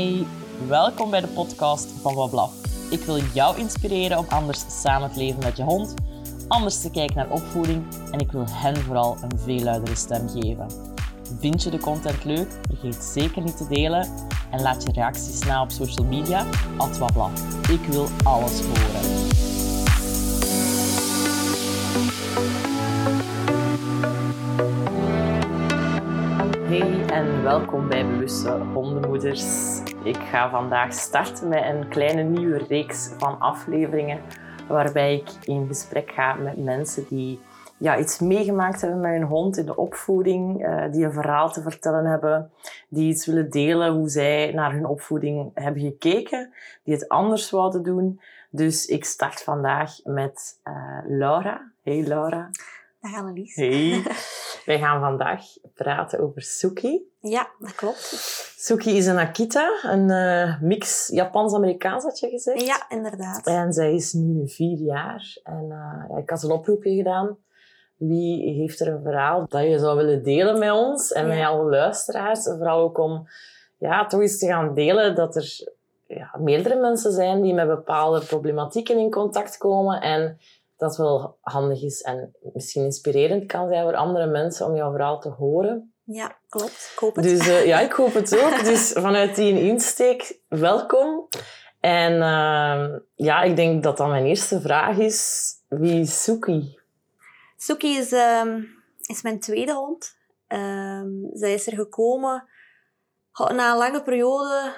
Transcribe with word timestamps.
Hey, 0.00 0.26
welkom 0.68 1.10
bij 1.10 1.20
de 1.20 1.26
podcast 1.26 1.88
van 2.00 2.14
Wablaf. 2.14 2.52
Ik 2.90 3.00
wil 3.00 3.16
jou 3.34 3.58
inspireren 3.58 4.18
om 4.18 4.24
anders 4.28 4.82
samen 4.82 5.12
te 5.12 5.18
leven 5.18 5.42
met 5.44 5.56
je 5.56 5.62
hond, 5.62 5.94
anders 6.48 6.80
te 6.80 6.90
kijken 6.90 7.16
naar 7.16 7.30
opvoeding 7.30 7.84
en 8.10 8.18
ik 8.18 8.32
wil 8.32 8.44
hen 8.48 8.76
vooral 8.76 9.16
een 9.22 9.38
veel 9.38 9.60
luidere 9.60 9.96
stem 9.96 10.28
geven. 10.28 10.66
Vind 11.38 11.62
je 11.62 11.70
de 11.70 11.78
content 11.78 12.24
leuk? 12.24 12.48
Vergeet 12.68 13.02
zeker 13.02 13.42
niet 13.42 13.56
te 13.56 13.66
delen 13.68 14.08
en 14.50 14.62
laat 14.62 14.82
je 14.82 14.92
reacties 14.92 15.44
na 15.44 15.62
op 15.62 15.70
social 15.70 16.06
media, 16.06 16.46
at 16.76 16.98
Wablaf. 16.98 17.68
Ik 17.68 17.86
wil 17.86 18.08
alles 18.22 18.60
horen. 18.60 19.28
Hey 26.70 27.04
en 27.06 27.42
welkom 27.42 27.88
bij 27.88 28.06
Bewuste 28.06 28.50
Hondenmoeders. 28.72 29.79
Ik 30.04 30.16
ga 30.16 30.50
vandaag 30.50 30.92
starten 30.92 31.48
met 31.48 31.64
een 31.64 31.88
kleine 31.88 32.22
nieuwe 32.22 32.58
reeks 32.68 33.10
van 33.18 33.38
afleveringen 33.40 34.20
waarbij 34.68 35.14
ik 35.14 35.28
in 35.44 35.66
gesprek 35.66 36.10
ga 36.10 36.34
met 36.34 36.64
mensen 36.64 37.06
die 37.08 37.40
ja, 37.78 37.98
iets 37.98 38.18
meegemaakt 38.18 38.80
hebben 38.80 39.00
met 39.00 39.10
hun 39.10 39.22
hond 39.22 39.56
in 39.56 39.66
de 39.66 39.76
opvoeding, 39.76 40.66
uh, 40.66 40.84
die 40.92 41.04
een 41.04 41.12
verhaal 41.12 41.52
te 41.52 41.62
vertellen 41.62 42.04
hebben, 42.04 42.50
die 42.88 43.08
iets 43.08 43.26
willen 43.26 43.50
delen 43.50 43.92
hoe 43.92 44.08
zij 44.08 44.52
naar 44.54 44.72
hun 44.72 44.86
opvoeding 44.86 45.50
hebben 45.54 45.82
gekeken, 45.82 46.52
die 46.84 46.94
het 46.94 47.08
anders 47.08 47.48
zouden 47.48 47.82
doen. 47.82 48.20
Dus 48.50 48.86
ik 48.86 49.04
start 49.04 49.42
vandaag 49.42 50.04
met 50.04 50.60
uh, 50.64 50.98
Laura. 51.06 51.72
Hey 51.82 52.06
Laura. 52.06 52.50
Dag 53.00 53.14
Annelies. 53.14 53.54
Hey. 53.54 54.02
Wij 54.66 54.78
gaan 54.78 55.00
vandaag 55.00 55.42
praten 55.74 56.20
over 56.20 56.42
Suki. 56.42 57.08
Ja, 57.20 57.48
dat 57.58 57.74
klopt. 57.74 57.98
Suki 58.56 58.96
is 58.96 59.06
een 59.06 59.18
Akita, 59.18 59.78
een 59.82 60.10
uh, 60.10 60.60
mix 60.60 61.08
Japans-Amerikaans, 61.12 62.04
had 62.04 62.18
je 62.18 62.28
gezegd. 62.28 62.66
Ja, 62.66 62.84
inderdaad. 62.88 63.46
En 63.46 63.72
zij 63.72 63.94
is 63.94 64.12
nu 64.12 64.48
vier 64.48 64.78
jaar. 64.78 65.38
En 65.42 65.64
uh, 65.64 66.04
ja, 66.08 66.16
ik 66.16 66.30
had 66.30 66.42
een 66.42 66.50
oproepje 66.50 66.94
gedaan. 66.94 67.36
Wie 67.96 68.52
heeft 68.52 68.80
er 68.80 68.88
een 68.88 69.02
verhaal 69.02 69.46
dat 69.48 69.62
je 69.62 69.78
zou 69.78 69.96
willen 69.96 70.22
delen 70.22 70.58
met 70.58 70.70
ons 70.70 71.12
en 71.12 71.26
ja. 71.26 71.34
met 71.34 71.46
alle 71.46 71.70
luisteraars? 71.70 72.44
Vooral 72.44 72.80
ook 72.80 72.98
om 72.98 73.28
ja, 73.78 74.06
toch 74.06 74.20
eens 74.20 74.38
te 74.38 74.46
gaan 74.46 74.74
delen 74.74 75.14
dat 75.14 75.36
er 75.36 75.68
ja, 76.06 76.30
meerdere 76.38 76.80
mensen 76.80 77.12
zijn 77.12 77.42
die 77.42 77.54
met 77.54 77.66
bepaalde 77.66 78.24
problematieken 78.26 78.98
in 78.98 79.10
contact 79.10 79.56
komen. 79.56 80.00
En 80.00 80.38
dat 80.80 80.96
wel 80.96 81.38
handig 81.40 81.82
is 81.82 82.00
en 82.00 82.36
misschien 82.52 82.84
inspirerend 82.84 83.46
kan 83.46 83.68
zijn 83.68 83.82
voor 83.82 83.96
andere 83.96 84.26
mensen 84.26 84.66
om 84.66 84.76
jouw 84.76 84.90
verhaal 84.90 85.20
te 85.20 85.28
horen. 85.28 85.94
Ja, 86.04 86.38
klopt. 86.48 86.90
Ik 86.92 86.98
hoop 86.98 87.14
het. 87.14 87.24
Dus 87.24 87.48
uh, 87.48 87.66
ja, 87.66 87.80
ik 87.80 87.92
hoop 87.92 88.14
het 88.14 88.38
ook. 88.38 88.64
dus 88.72 88.92
vanuit 88.92 89.36
die 89.36 89.60
insteek, 89.60 90.40
welkom. 90.48 91.28
En 91.80 92.12
uh, 92.12 92.98
ja, 93.14 93.42
ik 93.42 93.56
denk 93.56 93.82
dat 93.82 93.96
dan 93.96 94.10
mijn 94.10 94.24
eerste 94.24 94.60
vraag 94.60 94.98
is, 94.98 95.50
wie 95.68 96.00
is 96.00 96.22
Suki? 96.22 96.78
Suki 97.56 97.96
is, 97.96 98.12
um, 98.12 98.68
is 99.00 99.22
mijn 99.22 99.40
tweede 99.40 99.72
hond. 99.72 100.16
Um, 100.48 101.30
zij 101.32 101.54
is 101.54 101.66
er 101.66 101.74
gekomen 101.74 102.48
na 103.48 103.70
een 103.70 103.78
lange 103.78 104.02
periode 104.02 104.72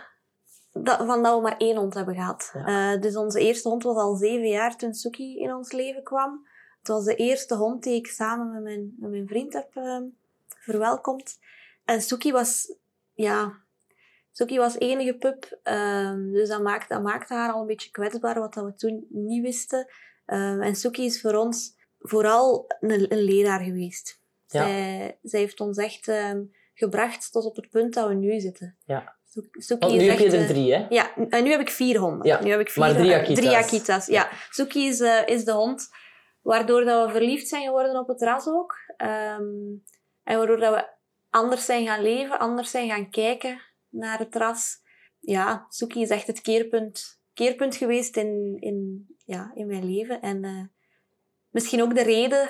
dat, 0.73 0.97
van 1.07 1.23
dat 1.23 1.35
we 1.37 1.43
maar 1.43 1.57
één 1.57 1.77
hond 1.77 1.95
hebben 1.95 2.15
gehad. 2.15 2.51
Ja. 2.55 2.95
Uh, 2.95 3.01
dus 3.01 3.17
onze 3.17 3.41
eerste 3.41 3.69
hond 3.69 3.83
was 3.83 3.97
al 3.97 4.15
zeven 4.15 4.49
jaar 4.49 4.77
toen 4.77 4.95
Suki 4.95 5.39
in 5.39 5.55
ons 5.55 5.73
leven 5.73 6.03
kwam. 6.03 6.47
Het 6.79 6.89
was 6.89 7.05
de 7.05 7.15
eerste 7.15 7.55
hond 7.55 7.83
die 7.83 7.95
ik 7.95 8.07
samen 8.07 8.53
met 8.53 8.63
mijn, 8.63 8.95
met 8.99 9.11
mijn 9.11 9.27
vriend 9.27 9.53
heb 9.53 9.75
uh, 9.75 10.01
verwelkomd. 10.49 11.39
En 11.85 12.03
Suki 12.03 12.33
was, 12.33 12.75
ja, 13.15 13.53
Suki 14.33 14.59
was 14.59 14.79
enige 14.79 15.15
pup. 15.15 15.59
Uh, 15.65 16.15
dus 16.33 16.49
dat 16.49 16.63
maakte, 16.63 16.95
dat 16.95 17.03
maakte 17.03 17.35
haar 17.35 17.53
al 17.53 17.61
een 17.61 17.67
beetje 17.67 17.91
kwetsbaar, 17.91 18.41
wat 18.41 18.55
we 18.55 18.75
toen 18.75 19.07
niet 19.09 19.43
wisten. 19.43 19.87
en 20.27 20.77
Suki 20.77 21.05
is 21.05 21.21
voor 21.21 21.35
ons 21.35 21.77
vooral 21.99 22.65
een, 22.81 23.13
een 23.13 23.23
leraar 23.23 23.61
geweest. 23.61 24.21
Ja. 24.47 24.65
Zij, 24.65 25.19
zij 25.23 25.41
heeft 25.41 25.61
ons 25.61 25.77
echt 25.77 26.09
ehm, 26.09 26.43
gebracht 26.75 27.33
tot 27.33 27.45
op 27.45 27.57
het 27.57 27.71
punt 27.71 27.95
dat 27.95 28.09
we 28.09 28.15
nu 28.15 28.41
zitten. 28.41 28.77
Ja. 28.85 29.17
Suki 29.53 29.79
Want 29.79 29.93
nu 29.93 30.09
heb 30.09 30.19
je 30.19 30.37
er 30.37 30.47
drie, 30.47 30.75
hè? 30.75 30.87
Ja, 30.89 31.17
en 31.29 31.45
nu 31.45 31.51
heb 31.51 31.61
ik 31.61 31.71
vier 31.71 31.99
honden. 31.99 32.27
Ja, 32.27 32.43
nu 32.43 32.51
heb 32.51 32.61
ik 32.61 32.71
vier, 32.71 32.85
maar 32.85 32.95
drie 32.95 33.15
Akitas. 33.15 33.45
Drie 33.45 33.57
Akitas, 33.57 34.07
ja. 34.07 34.29
Suki 34.51 34.87
is, 34.87 35.01
uh, 35.01 35.27
is 35.27 35.45
de 35.45 35.53
hond 35.53 35.89
waardoor 36.43 36.85
dat 36.85 37.07
we 37.07 37.13
verliefd 37.13 37.49
zijn 37.49 37.65
geworden 37.65 37.99
op 37.99 38.09
het 38.09 38.23
ras 38.23 38.47
ook. 38.47 38.75
Um, 38.97 39.83
en 40.23 40.39
waardoor 40.39 40.59
dat 40.59 40.75
we 40.75 40.89
anders 41.31 41.65
zijn 41.65 41.87
gaan 41.87 42.03
leven, 42.03 42.39
anders 42.39 42.71
zijn 42.71 42.89
gaan 42.89 43.11
kijken 43.11 43.61
naar 43.89 44.19
het 44.19 44.35
ras. 44.35 44.81
Ja, 45.21 45.67
Suki 45.69 46.01
is 46.01 46.11
echt 46.11 46.27
het 46.27 46.41
keerpunt, 46.41 47.21
keerpunt 47.35 47.77
geweest 47.77 48.17
in, 48.17 48.57
in, 48.61 49.07
ja, 49.25 49.51
in 49.55 49.67
mijn 49.67 49.85
leven. 49.85 50.21
En 50.21 50.45
uh, 50.45 50.65
misschien 51.51 51.83
ook 51.83 51.95
de 51.95 52.03
reden 52.03 52.49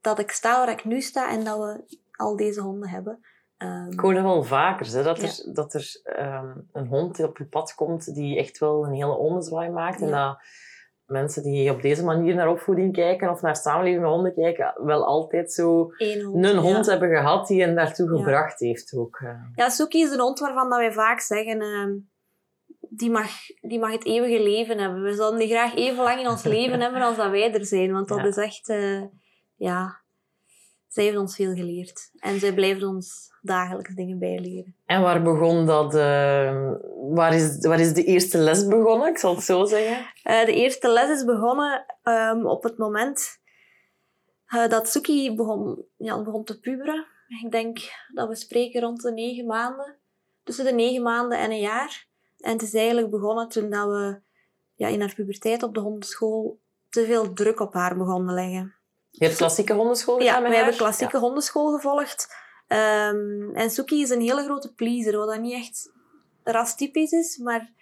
dat 0.00 0.18
ik 0.18 0.30
sta 0.30 0.58
waar 0.58 0.70
ik 0.70 0.84
nu 0.84 1.00
sta 1.00 1.30
en 1.30 1.44
dat 1.44 1.58
we 1.58 1.98
al 2.16 2.36
deze 2.36 2.60
honden 2.60 2.88
hebben. 2.88 3.20
Um, 3.62 3.90
ik 3.90 4.00
hoor 4.00 4.14
dat 4.14 4.22
wel 4.22 4.42
vaker, 4.42 4.86
hè, 4.86 5.02
dat 5.02 5.22
er, 5.22 5.54
dat 5.54 5.74
er 5.74 6.00
um, 6.18 6.68
een 6.72 6.86
hond 6.86 7.22
op 7.22 7.38
je 7.38 7.44
pad 7.44 7.74
komt 7.74 8.14
die 8.14 8.38
echt 8.38 8.58
wel 8.58 8.84
een 8.84 8.92
hele 8.92 9.16
ommezwaai 9.16 9.70
maakt. 9.70 10.00
Ja. 10.00 10.06
En 10.06 10.12
dat 10.12 10.38
mensen 11.06 11.42
die 11.42 11.70
op 11.70 11.82
deze 11.82 12.04
manier 12.04 12.34
naar 12.34 12.48
opvoeding 12.48 12.92
kijken 12.92 13.30
of 13.30 13.42
naar 13.42 13.56
samenleving 13.56 14.02
met 14.02 14.10
honden 14.10 14.34
kijken, 14.34 14.74
wel 14.84 15.04
altijd 15.04 15.52
zo 15.52 15.92
hond, 16.24 16.44
een 16.44 16.56
hond 16.56 16.84
ja. 16.84 16.90
hebben 16.90 17.08
gehad 17.08 17.46
die 17.46 17.62
hen 17.62 17.74
daartoe 17.74 18.08
gebracht 18.08 18.60
heeft. 18.60 18.94
Ook. 18.96 19.22
Ja, 19.54 19.68
Suki 19.68 20.02
is 20.02 20.10
een 20.10 20.20
hond 20.20 20.38
waarvan 20.38 20.70
dat 20.70 20.78
wij 20.78 20.92
vaak 20.92 21.20
zeggen... 21.20 21.62
Uh, 21.62 22.02
die 22.92 23.10
mag, 23.10 23.30
die 23.60 23.78
mag 23.78 23.92
het 23.92 24.04
eeuwige 24.04 24.42
leven 24.42 24.78
hebben. 24.78 25.02
We 25.02 25.14
zouden 25.14 25.38
die 25.38 25.48
graag 25.48 25.74
even 25.74 26.04
lang 26.04 26.20
in 26.20 26.28
ons 26.28 26.42
leven 26.44 26.80
hebben 26.82 27.02
als 27.02 27.16
dat 27.16 27.30
wij 27.30 27.54
er 27.54 27.64
zijn. 27.64 27.92
Want 27.92 28.08
dat 28.08 28.24
is 28.24 28.36
echt... 28.36 28.68
Uh, 28.68 29.02
ja, 29.56 30.00
zij 30.90 31.04
heeft 31.04 31.16
ons 31.16 31.34
veel 31.34 31.54
geleerd. 31.54 32.10
En 32.18 32.38
zij 32.38 32.54
blijft 32.54 32.82
ons 32.82 33.32
dagelijks 33.40 33.94
dingen 33.94 34.18
bijleren. 34.18 34.74
En 34.86 35.00
waar 35.00 35.22
begon 35.22 35.66
dat? 35.66 35.94
Uh, 35.94 36.72
waar, 37.10 37.34
is, 37.34 37.66
waar 37.66 37.80
is 37.80 37.92
de 37.92 38.04
eerste 38.04 38.38
les 38.38 38.66
begonnen? 38.66 39.08
Ik 39.08 39.18
zal 39.18 39.34
het 39.34 39.44
zo 39.44 39.64
zeggen. 39.64 40.06
Uh, 40.24 40.44
de 40.44 40.54
eerste 40.54 40.88
les 40.88 41.10
is 41.10 41.24
begonnen 41.24 41.84
um, 42.04 42.46
op 42.46 42.62
het 42.62 42.78
moment 42.78 43.38
uh, 44.54 44.68
dat 44.68 44.88
Suki 44.88 45.34
begon, 45.34 45.84
ja, 45.96 46.22
begon 46.22 46.44
te 46.44 46.60
puberen. 46.60 47.06
Ik 47.44 47.50
denk 47.50 47.78
dat 48.14 48.28
we 48.28 48.34
spreken 48.34 48.80
rond 48.80 49.02
de 49.02 49.12
negen 49.12 49.46
maanden. 49.46 49.96
Tussen 50.44 50.64
de 50.64 50.72
negen 50.72 51.02
maanden 51.02 51.38
en 51.38 51.50
een 51.50 51.60
jaar. 51.60 52.06
En 52.38 52.52
het 52.52 52.62
is 52.62 52.74
eigenlijk 52.74 53.10
begonnen 53.10 53.48
toen 53.48 53.70
dat 53.70 53.86
we 53.86 54.20
ja, 54.74 54.88
in 54.88 55.00
haar 55.00 55.14
puberteit 55.14 55.62
op 55.62 55.74
de 55.74 55.80
hondenschool 55.80 56.60
te 56.88 57.04
veel 57.04 57.32
druk 57.32 57.60
op 57.60 57.74
haar 57.74 57.96
begonnen 57.96 58.34
leggen. 58.34 58.74
Je 59.10 59.24
hebt 59.24 59.36
klassieke 59.36 59.72
hondenschool 59.72 60.16
gedaan 60.16 60.32
Ja, 60.34 60.40
met 60.40 60.48
we 60.48 60.54
haar? 60.54 60.64
hebben 60.64 60.82
klassieke 60.82 61.16
ja. 61.16 61.22
hondenschool 61.22 61.72
gevolgd. 61.72 62.34
Um, 62.68 63.54
en 63.54 63.70
Suki 63.70 64.02
is 64.02 64.10
een 64.10 64.20
hele 64.20 64.44
grote 64.44 64.74
pleaser, 64.74 65.16
wat 65.16 65.28
dat 65.28 65.40
niet 65.40 65.54
echt 65.54 65.92
rastypisch 66.44 67.12
is, 67.12 67.36
maar 67.36 67.72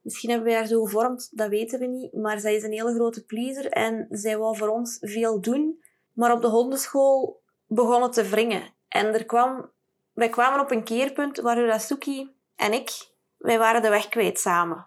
misschien 0.00 0.30
hebben 0.30 0.48
wij 0.48 0.56
haar 0.56 0.66
zo 0.66 0.84
gevormd, 0.84 1.28
dat 1.32 1.48
weten 1.48 1.78
we 1.78 1.86
niet. 1.86 2.12
Maar 2.12 2.40
zij 2.40 2.54
is 2.54 2.62
een 2.62 2.72
hele 2.72 2.94
grote 2.94 3.24
pleaser 3.24 3.66
en 3.66 4.06
zij 4.10 4.38
wou 4.38 4.56
voor 4.56 4.68
ons 4.68 4.98
veel 5.00 5.40
doen. 5.40 5.82
Maar 6.12 6.32
op 6.32 6.42
de 6.42 6.48
hondenschool 6.48 7.42
begon 7.66 8.02
het 8.02 8.12
te 8.12 8.28
wringen. 8.28 8.74
En 8.88 9.06
er 9.06 9.24
kwam, 9.24 9.70
wij 10.12 10.28
kwamen 10.28 10.60
op 10.60 10.70
een 10.70 10.84
keerpunt 10.84 11.40
waardoor 11.40 11.80
Suki 11.80 12.30
en 12.56 12.72
ik, 12.72 12.90
wij 13.38 13.58
waren 13.58 13.82
de 13.82 13.88
weg 13.88 14.08
kwijt 14.08 14.38
samen. 14.40 14.86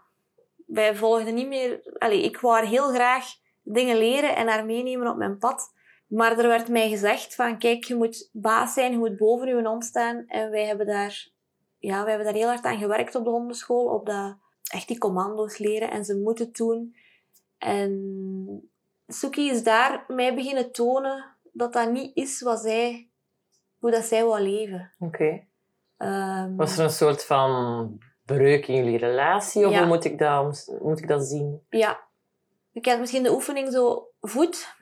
Wij 0.65 0.95
volgden 0.95 1.33
niet 1.33 1.47
meer... 1.47 1.95
Allez, 1.97 2.23
ik 2.23 2.39
wou 2.39 2.65
heel 2.65 2.89
graag 2.93 3.25
dingen 3.65 3.97
leren 3.97 4.35
en 4.35 4.47
haar 4.47 4.65
meenemen 4.65 5.07
op 5.07 5.17
mijn 5.17 5.37
pad. 5.37 5.73
Maar 6.07 6.37
er 6.37 6.47
werd 6.47 6.67
mij 6.67 6.89
gezegd 6.89 7.35
van, 7.35 7.57
kijk, 7.57 7.83
je 7.83 7.95
moet 7.95 8.29
baas 8.33 8.73
zijn, 8.73 8.91
je 8.91 8.97
moet 8.97 9.17
boven 9.17 9.47
je 9.47 9.67
hond 9.67 9.85
staan. 9.85 10.23
En 10.27 10.51
wij 10.51 10.65
hebben 10.65 10.85
daar, 10.85 11.29
ja, 11.79 12.01
wij 12.01 12.09
hebben 12.09 12.25
daar 12.25 12.41
heel 12.41 12.47
hard 12.47 12.63
aan 12.63 12.77
gewerkt 12.77 13.15
op 13.15 13.23
de 13.23 13.29
hondenschool, 13.29 13.85
op 13.85 14.05
dat, 14.05 14.35
echt 14.71 14.87
die 14.87 14.97
commando's 14.97 15.57
leren 15.57 15.91
en 15.91 16.05
ze 16.05 16.17
moeten 16.17 16.45
het 16.45 16.55
doen. 16.55 16.95
En 17.57 18.69
Suki 19.07 19.49
is 19.49 19.63
daar 19.63 20.05
mij 20.07 20.35
beginnen 20.35 20.71
tonen 20.71 21.25
dat 21.51 21.73
dat 21.73 21.91
niet 21.91 22.15
is 22.15 22.41
wat 22.41 22.59
zij, 22.59 23.09
hoe 23.79 23.91
dat 23.91 24.03
zij 24.03 24.23
wil 24.23 24.39
leven. 24.39 24.91
Oké. 24.99 25.15
Okay. 25.15 26.43
Um, 26.43 26.57
Was 26.57 26.77
er 26.77 26.83
een 26.83 26.89
soort 26.89 27.25
van 27.25 27.99
breuk 28.25 28.67
in 28.67 28.75
jullie 28.75 28.97
relatie? 28.97 29.65
Of 29.65 29.71
ja. 29.71 29.77
hoe 29.77 29.87
moet 29.87 30.03
ik, 30.03 30.17
dat, 30.17 30.77
moet 30.81 30.99
ik 30.99 31.07
dat 31.07 31.25
zien? 31.27 31.61
Ja. 31.69 31.99
Je 32.75 32.81
kent 32.81 32.99
misschien 32.99 33.23
de 33.23 33.33
oefening 33.33 33.71
zo 33.71 34.07
voet. 34.21 34.75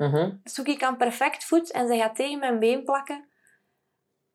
Suki 0.44 0.78
kan 0.78 0.98
perfect 0.98 1.44
voet 1.44 1.72
en 1.72 1.88
zij 1.88 1.98
gaat 1.98 2.16
tegen 2.16 2.40
mijn 2.40 2.60
been 2.60 2.84
plakken. 2.84 3.28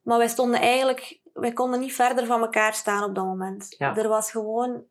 Maar 0.03 0.19
wij 0.19 0.29
stonden 0.29 0.61
eigenlijk... 0.61 1.21
Wij 1.33 1.53
konden 1.53 1.81
niet 1.81 1.95
verder 1.95 2.27
van 2.27 2.41
elkaar 2.41 2.75
staan 2.75 3.05
op 3.05 3.15
dat 3.15 3.25
moment. 3.25 3.75
Ja. 3.79 3.97
Er 3.97 4.09
was 4.09 4.31
gewoon... 4.31 4.85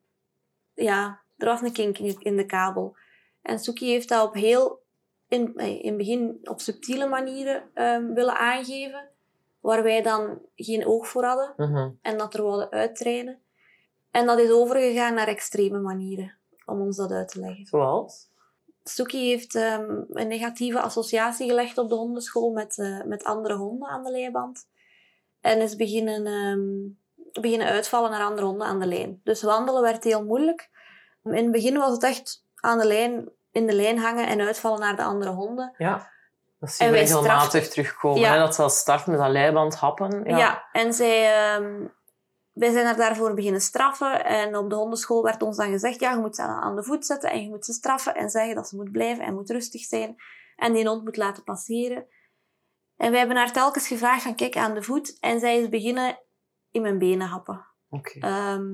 Ja, 0.73 1.21
er 1.37 1.47
was 1.47 1.61
een 1.61 1.71
kink 1.71 1.97
in 1.97 2.35
de 2.35 2.45
kabel. 2.45 2.97
En 3.41 3.59
Suki 3.59 3.89
heeft 3.89 4.09
dat 4.09 4.27
op 4.27 4.33
heel... 4.33 4.83
In, 5.27 5.55
in 5.55 5.87
het 5.87 5.97
begin 5.97 6.39
op 6.43 6.59
subtiele 6.59 7.07
manieren 7.07 7.69
um, 7.75 8.13
willen 8.13 8.37
aangeven. 8.37 9.09
Waar 9.59 9.83
wij 9.83 10.01
dan 10.01 10.41
geen 10.55 10.85
oog 10.85 11.07
voor 11.07 11.23
hadden. 11.23 11.53
Mm-hmm. 11.57 11.99
En 12.01 12.17
dat 12.17 12.33
er 12.33 12.43
wilden 12.43 12.71
uittrainen. 12.71 13.41
En 14.11 14.25
dat 14.25 14.39
is 14.39 14.51
overgegaan 14.51 15.13
naar 15.13 15.27
extreme 15.27 15.79
manieren, 15.79 16.37
om 16.65 16.81
ons 16.81 16.97
dat 16.97 17.11
uit 17.11 17.27
te 17.27 17.39
leggen. 17.39 17.65
Zoals? 17.65 18.35
Suki 18.89 19.29
heeft 19.29 19.55
ehm, 19.55 20.01
een 20.09 20.27
negatieve 20.27 20.81
associatie 20.81 21.47
gelegd 21.47 21.77
op 21.77 21.89
de 21.89 21.95
hondenschool 21.95 22.51
met, 22.51 22.77
eh, 22.77 23.03
met 23.03 23.23
andere 23.23 23.55
honden 23.55 23.89
aan 23.89 24.03
de 24.03 24.11
leiband. 24.11 24.67
En 25.41 25.61
is 25.61 25.75
beginnen, 25.75 26.25
ehm, 26.25 27.41
beginnen 27.41 27.67
uitvallen 27.67 28.11
naar 28.11 28.23
andere 28.23 28.45
honden 28.45 28.67
aan 28.67 28.79
de 28.79 28.85
lijn. 28.85 29.21
Dus 29.23 29.41
wandelen 29.41 29.81
werd 29.81 30.03
heel 30.03 30.25
moeilijk. 30.25 30.69
In 31.23 31.33
het 31.33 31.51
begin 31.51 31.77
was 31.77 31.91
het 31.91 32.03
echt 32.03 32.45
aan 32.55 32.77
de 32.77 32.87
lijn, 32.87 33.29
in 33.51 33.67
de 33.67 33.73
lijn 33.73 33.97
hangen 33.97 34.27
en 34.27 34.41
uitvallen 34.41 34.79
naar 34.79 34.95
de 34.95 35.03
andere 35.03 35.31
honden. 35.31 35.73
Ja. 35.77 36.11
Dat 36.59 36.71
zie 36.71 36.79
En 36.79 36.85
je 36.85 36.97
wij 36.97 37.01
regelmatig 37.01 37.69
terugkomen. 37.69 38.19
Ja. 38.19 38.33
Hè? 38.33 38.39
Dat 38.39 38.55
ze 38.55 38.61
al 38.61 38.69
start 38.69 39.05
met 39.05 39.19
dat 39.19 39.29
leiband 39.29 39.75
happen. 39.75 40.23
Ja. 40.23 40.37
Ja, 40.37 40.67
en 40.71 40.93
zij, 40.93 41.33
ehm, 41.33 41.85
wij 42.57 42.71
zijn 42.71 42.85
er 42.85 42.97
daarvoor 42.97 43.33
beginnen 43.33 43.61
straffen. 43.61 44.25
En 44.25 44.55
op 44.55 44.69
de 44.69 44.75
hondenschool 44.75 45.23
werd 45.23 45.41
ons 45.41 45.57
dan 45.57 45.69
gezegd, 45.69 45.99
ja, 45.99 46.11
je 46.11 46.19
moet 46.19 46.35
ze 46.35 46.41
aan 46.41 46.75
de 46.75 46.83
voet 46.83 47.05
zetten 47.05 47.29
en 47.31 47.43
je 47.43 47.49
moet 47.49 47.65
ze 47.65 47.73
straffen 47.73 48.15
en 48.15 48.29
zeggen 48.29 48.55
dat 48.55 48.67
ze 48.67 48.75
moet 48.75 48.91
blijven 48.91 49.25
en 49.25 49.33
moet 49.33 49.49
rustig 49.49 49.81
zijn. 49.81 50.15
En 50.55 50.73
die 50.73 50.87
hond 50.87 51.03
moet 51.03 51.17
laten 51.17 51.43
passeren. 51.43 52.05
En 52.95 53.09
wij 53.09 53.19
hebben 53.19 53.37
haar 53.37 53.51
telkens 53.51 53.87
gevraagd 53.87 54.23
van, 54.23 54.35
kijk, 54.35 54.57
aan 54.57 54.73
de 54.73 54.83
voet. 54.83 55.17
En 55.19 55.39
zij 55.39 55.59
is 55.59 55.69
beginnen 55.69 56.19
in 56.71 56.81
mijn 56.81 56.97
benen 56.97 57.27
happen. 57.27 57.65
Oké. 57.89 58.19
Ehm, 58.19 58.67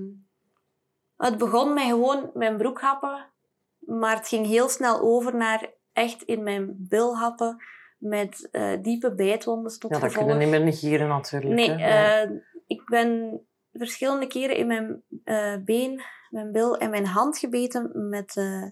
het 1.18 1.38
begon 1.38 1.74
met 1.74 1.84
gewoon 1.84 2.30
mijn 2.34 2.58
broek 2.58 2.82
happen, 2.82 3.34
maar 3.80 4.16
het 4.16 4.28
ging 4.28 4.46
heel 4.46 4.70
snel 4.70 5.02
over 5.02 5.36
naar 5.36 5.74
echt 5.94 6.22
in 6.22 6.44
mijn 6.44 6.76
bil 6.80 7.18
happen 7.18 7.64
met 7.98 8.50
eh, 8.52 8.82
diepe 8.82 9.16
bijtwonden 9.16 9.80
tot 9.80 9.92
Ja, 9.92 10.00
dat 10.00 10.10
gevolg. 10.10 10.28
kunnen 10.28 10.38
niet 10.38 10.50
meer 10.50 10.64
negeren 10.64 11.08
natuurlijk. 11.08 11.54
Nee, 11.54 11.84
eh, 11.84 12.30
ik 12.68 12.86
ben 12.86 13.42
verschillende 13.80 14.28
keren 14.28 14.56
in 14.56 14.68
mijn 14.68 15.04
eh, 15.24 15.56
been, 15.66 16.02
mijn 16.30 16.52
bil 16.52 16.78
en 16.78 16.90
mijn 16.90 17.06
hand 17.06 17.38
gebeten 17.38 18.10
met, 18.10 18.38
eh, 18.38 18.68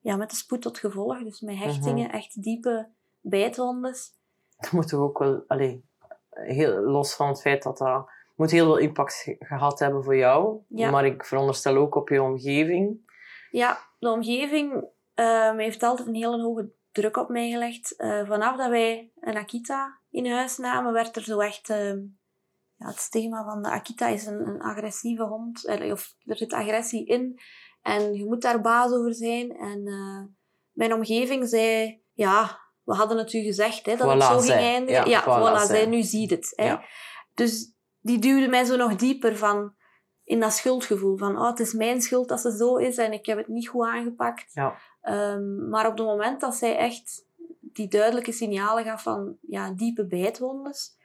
ja, 0.00 0.16
met 0.16 0.30
de 0.30 0.36
spoed 0.36 0.62
tot 0.62 0.78
gevolg. 0.78 1.22
Dus 1.22 1.40
met 1.40 1.56
hechtingen, 1.58 2.06
Mhm. 2.06 2.14
echt 2.16 2.42
diepe 2.42 2.88
bijtwondes. 3.20 4.12
Dat 4.58 4.72
moet 4.72 4.88
toch 4.88 5.00
ook 5.00 5.18
wel... 5.18 5.44
Allee, 5.46 5.84
heel 6.30 6.80
los 6.80 7.14
van 7.14 7.28
het 7.28 7.40
feit 7.40 7.62
dat 7.62 7.78
dat... 7.78 8.10
moet 8.36 8.50
heel 8.50 8.64
veel 8.64 8.76
impact 8.78 9.14
ge- 9.14 9.36
gehad 9.38 9.78
hebben 9.78 10.04
voor 10.04 10.16
jou. 10.16 10.58
Ja. 10.68 10.90
Maar 10.90 11.06
ik 11.06 11.24
veronderstel 11.24 11.76
ook 11.76 11.94
op 11.94 12.08
je 12.08 12.22
omgeving. 12.22 13.10
Ja, 13.50 13.78
de 13.98 14.10
omgeving 14.10 14.84
ehm, 15.14 15.58
heeft 15.58 15.82
altijd 15.82 16.08
een 16.08 16.14
hele 16.14 16.42
hoge 16.42 16.70
druk 16.92 17.16
op 17.16 17.28
mij 17.28 17.50
gelegd. 17.50 17.96
Eh, 17.96 18.26
vanaf 18.26 18.56
dat 18.56 18.70
wij 18.70 19.12
een 19.20 19.36
Akita 19.36 19.98
in 20.10 20.30
huis 20.30 20.56
namen, 20.58 20.92
werd 20.92 21.16
er 21.16 21.22
zo 21.22 21.38
echt 21.38 21.70
ehm, 21.70 21.98
ja, 22.78 22.86
het 22.86 22.98
stigma 22.98 23.44
van 23.44 23.62
de 23.62 23.70
Akita 23.70 24.06
is 24.06 24.26
een, 24.26 24.46
een 24.48 24.60
agressieve 24.60 25.22
hond. 25.22 25.66
Eh, 25.66 25.92
Of 25.92 26.14
er 26.24 26.36
zit 26.36 26.52
agressie 26.52 27.06
in 27.06 27.40
en 27.82 28.14
je 28.14 28.24
moet 28.24 28.42
daar 28.42 28.60
baas 28.60 28.92
over 28.92 29.14
zijn. 29.14 29.50
En 29.50 29.86
eh, 29.86 30.24
mijn 30.72 30.92
omgeving 30.92 31.48
zei, 31.48 32.02
ja, 32.12 32.60
we 32.82 32.94
hadden 32.94 33.18
het 33.18 33.32
u 33.32 33.40
gezegd 33.40 33.86
hè, 33.86 33.96
dat 33.96 34.12
het 34.12 34.22
zo 34.22 34.38
ging 34.38 34.52
eindigen. 34.52 35.10
Ja, 35.10 35.22
Ja, 35.26 35.62
voilà, 35.62 35.66
zij. 35.66 35.86
nu 35.86 36.02
ziet 36.02 36.30
het. 36.30 36.52
Hè. 36.56 36.64
Ja. 36.66 36.84
Dus 37.34 37.72
die 38.00 38.18
duwde 38.18 38.48
mij 38.48 38.64
zo 38.64 38.76
nog 38.76 38.96
dieper 38.96 39.36
van 39.36 39.74
in 40.24 40.40
dat 40.40 40.52
schuldgevoel. 40.52 41.16
Van, 41.16 41.38
oh, 41.38 41.46
het 41.48 41.60
is 41.60 41.72
mijn 41.72 42.02
schuld 42.02 42.28
dat 42.28 42.40
ze 42.40 42.56
zo 42.56 42.76
is 42.76 42.96
en 42.96 43.12
ik 43.12 43.26
heb 43.26 43.38
het 43.38 43.48
niet 43.48 43.68
goed 43.68 43.86
aangepakt. 43.86 44.52
Ja. 44.52 44.78
Ehm, 45.00 45.68
maar 45.68 45.86
op 45.86 45.98
het 45.98 46.06
moment 46.06 46.40
dat 46.40 46.54
zij 46.54 46.76
echt 46.76 47.26
die 47.60 47.88
duidelijke 47.88 48.32
signalen 48.32 48.84
gaf 48.84 49.02
van 49.02 49.36
ja, 49.40 49.70
diepe 49.70 50.06
bijtwondes, 50.06 50.96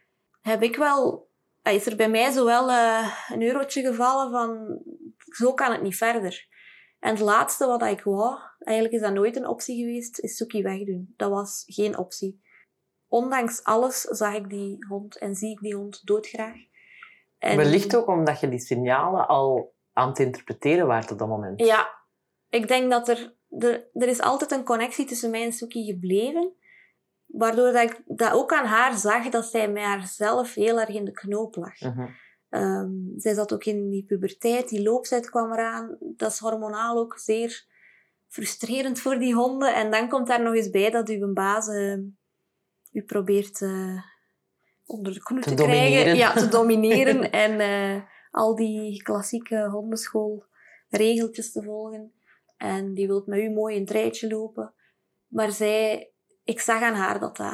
heb 0.41 0.61
ik 0.61 0.75
wel, 0.75 1.29
is 1.63 1.85
er 1.85 1.95
bij 1.95 2.09
mij 2.09 2.31
zo 2.31 2.45
wel 2.45 2.69
eh, 2.69 3.13
een 3.29 3.41
eurotje 3.41 3.81
gevallen 3.81 4.31
van 4.31 4.79
zo 5.17 5.53
kan 5.53 5.71
het 5.71 5.81
niet 5.81 5.95
verder. 5.97 6.47
En 6.99 7.09
het 7.09 7.19
laatste 7.19 7.65
wat 7.65 7.81
ik 7.83 8.01
wou, 8.03 8.37
eigenlijk 8.59 8.95
is 8.95 9.01
dat 9.01 9.13
nooit 9.13 9.35
een 9.35 9.47
optie 9.47 9.77
geweest, 9.85 10.19
is 10.19 10.35
Suki 10.37 10.63
wegdoen. 10.63 11.13
Dat 11.17 11.29
was 11.29 11.63
geen 11.65 11.97
optie. 11.97 12.41
Ondanks 13.07 13.63
alles 13.63 14.01
zag 14.01 14.35
ik 14.35 14.49
die 14.49 14.85
hond 14.87 15.17
en 15.17 15.35
zie 15.35 15.51
ik 15.51 15.59
die 15.59 15.75
hond 15.75 16.01
doodgraag. 16.05 16.55
En- 17.37 17.57
Wellicht 17.57 17.95
ook 17.95 18.07
omdat 18.07 18.39
je 18.39 18.49
die 18.49 18.59
signalen 18.59 19.27
al 19.27 19.73
aan 19.93 20.07
het 20.09 20.19
interpreteren 20.19 20.87
waart 20.87 21.11
op 21.11 21.17
dat 21.19 21.27
moment. 21.27 21.59
Ja, 21.59 21.89
ik 22.49 22.67
denk 22.67 22.91
dat 22.91 23.07
er, 23.07 23.35
er... 23.49 23.87
Er 23.93 24.07
is 24.07 24.21
altijd 24.21 24.51
een 24.51 24.63
connectie 24.63 25.05
tussen 25.05 25.29
mij 25.29 25.43
en 25.43 25.53
Suki 25.53 25.85
gebleven. 25.85 26.53
Waardoor 27.33 27.71
dat 27.71 27.83
ik 27.83 28.01
dat 28.05 28.31
ook 28.31 28.53
aan 28.53 28.65
haar 28.65 28.97
zag, 28.97 29.29
dat 29.29 29.45
zij 29.45 29.69
met 29.69 29.83
haarzelf 29.83 30.53
heel 30.53 30.79
erg 30.79 30.89
in 30.89 31.05
de 31.05 31.11
knoop 31.11 31.55
lag. 31.55 31.79
Mhm. 31.79 32.07
Ehm, 32.49 32.91
zij 33.17 33.33
zat 33.33 33.53
ook 33.53 33.63
in 33.63 33.89
die 33.89 34.05
puberteit, 34.05 34.69
die 34.69 34.81
looptijd 34.81 35.29
kwam 35.29 35.51
eraan. 35.51 35.97
Dat 35.99 36.31
is 36.31 36.39
hormonaal 36.39 36.97
ook 36.97 37.19
zeer 37.19 37.65
frustrerend 38.27 38.99
voor 38.99 39.19
die 39.19 39.33
honden. 39.33 39.75
En 39.75 39.91
dan 39.91 40.09
komt 40.09 40.27
daar 40.27 40.41
nog 40.41 40.55
eens 40.55 40.69
bij 40.69 40.89
dat 40.89 41.09
uw 41.09 41.33
baas 41.33 41.67
eh, 41.67 41.97
u 42.91 43.01
probeert 43.05 43.61
eh, 43.61 44.03
onder 44.85 45.13
de 45.13 45.23
knoet 45.23 45.43
Te 45.43 45.53
te, 45.53 45.63
krijgen. 45.63 46.15
Ja, 46.15 46.33
te 46.33 46.47
domineren. 46.47 47.31
en 47.45 47.59
eh, 47.59 48.01
al 48.31 48.55
die 48.55 49.03
klassieke 49.03 49.69
hondenschoolregeltjes 49.69 51.51
te 51.51 51.63
volgen. 51.63 52.13
En 52.57 52.93
die 52.93 53.07
wil 53.07 53.23
met 53.25 53.39
u 53.39 53.49
mooi 53.49 53.75
in 53.75 53.81
het 53.81 53.91
rijtje 53.91 54.27
lopen. 54.27 54.73
Maar 55.27 55.51
zij, 55.51 56.12
ik 56.43 56.59
zag 56.59 56.81
aan 56.81 56.93
haar 56.93 57.19
dat, 57.19 57.37
dat, 57.37 57.53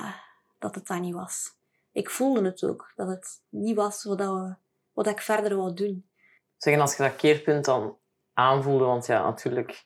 dat 0.59 0.75
het 0.75 0.87
dat 0.87 0.99
niet 0.99 1.13
was. 1.13 1.57
Ik 1.91 2.09
voelde 2.09 2.45
het 2.45 2.63
ook, 2.63 2.91
dat 2.95 3.07
het 3.07 3.41
niet 3.49 3.75
was 3.75 4.03
wat, 4.03 4.17
dat 4.17 4.33
we, 4.33 4.55
wat 4.93 5.07
ik 5.07 5.21
verder 5.21 5.55
wou 5.55 5.73
doen. 5.73 6.09
Zeggen 6.57 6.81
als 6.81 6.95
je 6.95 7.03
dat 7.03 7.15
keerpunt 7.15 7.65
dan 7.65 7.97
aanvoelde, 8.33 8.85
want 8.85 9.05
ja, 9.05 9.23
natuurlijk, 9.23 9.85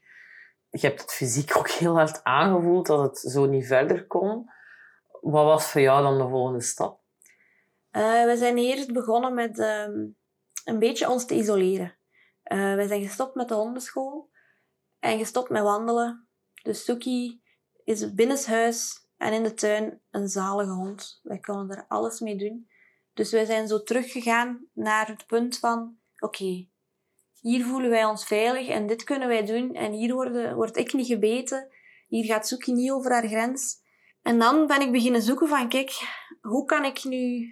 je 0.69 0.87
hebt 0.87 1.01
het 1.01 1.11
fysiek 1.11 1.57
ook 1.57 1.69
heel 1.69 1.95
hard 1.95 2.23
aangevoeld 2.23 2.87
dat 2.87 3.01
het 3.01 3.31
zo 3.31 3.45
niet 3.45 3.67
verder 3.67 4.07
kon. 4.07 4.49
Wat 5.21 5.45
was 5.45 5.71
voor 5.71 5.81
jou 5.81 6.03
dan 6.03 6.17
de 6.17 6.27
volgende 6.27 6.61
stap? 6.61 7.01
Eh, 7.89 8.25
we 8.25 8.37
zijn 8.37 8.57
eerst 8.57 8.93
begonnen 8.93 9.33
met 9.33 9.59
ehm, 9.59 10.05
een 10.65 10.79
beetje 10.79 11.09
ons 11.09 11.25
te 11.25 11.35
isoleren. 11.35 11.97
Eh, 12.43 12.75
we 12.75 12.87
zijn 12.87 13.01
gestopt 13.01 13.35
met 13.35 13.47
de 13.47 13.53
hondenschool 13.53 14.29
en 14.99 15.17
gestopt 15.17 15.49
met 15.49 15.63
wandelen. 15.63 16.27
Dus 16.63 16.83
Suki 16.83 17.42
is 17.83 18.13
binnenshuis 18.13 19.07
en 19.17 19.33
in 19.33 19.43
de 19.43 19.53
tuin 19.53 20.01
een 20.11 20.27
zalige 20.27 20.71
hond. 20.71 21.19
Wij 21.23 21.39
konden 21.39 21.77
er 21.77 21.85
alles 21.87 22.19
mee 22.19 22.35
doen. 22.35 22.67
Dus 23.13 23.31
wij 23.31 23.45
zijn 23.45 23.67
zo 23.67 23.83
teruggegaan 23.83 24.65
naar 24.73 25.07
het 25.07 25.25
punt 25.25 25.59
van: 25.59 25.97
oké, 26.19 26.67
hier 27.39 27.65
voelen 27.65 27.89
wij 27.89 28.05
ons 28.05 28.25
veilig 28.25 28.67
en 28.67 28.87
dit 28.87 29.03
kunnen 29.03 29.27
wij 29.27 29.45
doen. 29.45 29.73
En 29.73 29.91
hier 29.91 30.13
worden, 30.13 30.55
word 30.55 30.77
ik 30.77 30.93
niet 30.93 31.07
gebeten. 31.07 31.67
Hier 32.07 32.25
gaat 32.25 32.47
Suki 32.47 32.73
niet 32.73 32.91
over 32.91 33.11
haar 33.11 33.27
grens. 33.27 33.81
En 34.21 34.39
dan 34.39 34.67
ben 34.67 34.81
ik 34.81 34.91
beginnen 34.91 35.21
zoeken 35.21 35.47
van: 35.47 35.69
kijk, 35.69 35.91
hoe 36.41 36.65
kan 36.65 36.85
ik 36.85 37.03
nu 37.03 37.51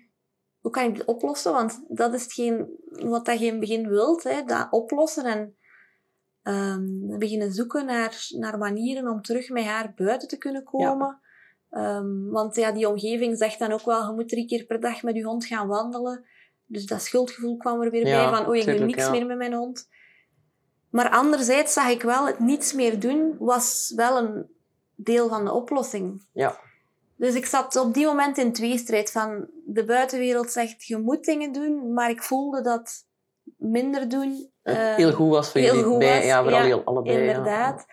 hoe 0.62 0.72
kan 0.72 0.86
ik 0.86 0.96
dit 0.96 1.06
oplossen? 1.06 1.52
Want 1.52 1.84
dat 1.88 2.14
is 2.14 2.24
hetgeen 2.24 2.80
wat 2.90 3.26
dat 3.26 3.40
het 3.40 3.60
begin 3.60 3.88
wilt, 3.88 4.24
hè, 4.24 4.44
dat 4.44 4.68
oplossen 4.72 5.26
en 5.26 5.56
ehm, 6.44 7.18
beginnen 7.18 7.52
zoeken 7.52 7.86
naar, 7.86 8.28
naar 8.30 8.58
manieren 8.58 9.08
om 9.08 9.22
terug 9.22 9.50
met 9.50 9.64
haar 9.64 9.94
buiten 9.96 10.28
te 10.28 10.38
kunnen 10.38 10.64
komen. 10.64 11.20
Ehm, 11.70 12.30
want 12.30 12.56
ja, 12.56 12.72
die 12.72 12.90
omgeving 12.90 13.38
zegt 13.38 13.60
dan 13.60 13.72
ook 13.72 13.86
wel, 13.86 14.08
je 14.08 14.14
moet 14.14 14.30
drie 14.30 14.46
keer 14.46 14.66
per 14.66 14.80
dag 14.80 15.04
met 15.04 15.16
je 15.16 15.24
hond 15.24 15.46
gaan 15.46 15.68
wandelen. 15.68 16.26
Dus 16.66 16.86
dat 16.86 17.02
schuldgevoel 17.02 17.58
kwam 17.58 17.82
er 17.82 17.92
weer 17.92 18.08
Ja, 18.08 18.30
bij 18.30 18.38
van, 18.38 18.50
oei, 18.50 18.60
ik 18.60 18.78
doe 18.78 18.86
niks 18.86 19.10
meer 19.10 19.26
met 19.26 19.38
mijn 19.38 19.54
hond. 19.54 19.90
Maar 20.90 21.10
anderzijds 21.10 21.74
zag 21.74 21.90
ik 21.90 22.02
wel, 22.02 22.26
het 22.26 22.40
niets 22.40 22.74
meer 22.74 23.00
doen 23.00 23.36
was 23.40 23.94
wel 23.96 24.18
een 24.18 24.46
deel 24.96 25.30
van 25.30 25.46
de 25.46 25.52
oplossing. 25.52 26.26
Ja. 26.34 26.60
Dus 27.16 27.36
ik 27.36 27.46
zat 27.46 27.76
op 27.76 27.94
die 27.94 28.06
moment 28.06 28.38
in 28.38 28.54
tweestrijd 28.54 29.12
van 29.12 29.48
de 29.66 29.86
buitenwereld 29.86 30.52
zegt 30.52 30.86
je 30.86 30.98
moet 30.98 31.26
dingen 31.26 31.52
doen, 31.52 31.94
maar 31.94 32.10
ik 32.10 32.24
voelde 32.24 32.62
dat 32.62 33.06
minder 33.58 34.10
doen 34.10 34.52
eh, 34.62 34.96
heel 34.96 35.14
goed 35.14 35.30
was 35.30 35.52
voor 35.52 35.62
jullie 35.62 35.98
bij, 35.98 36.16
was, 36.16 36.26
ja, 36.26 36.42
vooral 36.44 36.66
ja, 36.66 36.76
allebei. 36.76 37.18
ja. 37.18 37.28
inderdaad. 37.28 37.86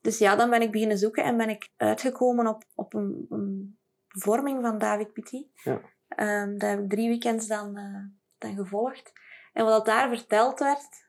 Dus 0.00 0.18
ja, 0.18 0.36
dan 0.36 0.50
ben 0.50 0.62
ik 0.62 0.70
beginnen 0.70 0.98
zoeken 0.98 1.24
en 1.24 1.36
ben 1.36 1.48
ik 1.48 1.68
uitgekomen 1.76 2.46
op, 2.46 2.64
op 2.74 2.94
een, 2.94 3.26
een 3.28 3.78
vorming 4.08 4.62
van 4.62 4.78
David 4.78 5.12
Petit. 5.12 5.46
Ja. 5.52 5.80
Ehm, 6.08 6.58
dat 6.58 6.70
heb 6.70 6.78
ik 6.80 6.90
drie 6.90 7.08
weekends 7.08 7.46
dan, 7.46 7.76
eh, 7.76 8.04
dan 8.38 8.56
gevolgd. 8.56 9.12
En 9.52 9.64
wat 9.64 9.86
daar 9.86 10.08
verteld 10.08 10.58
werd, 10.58 11.06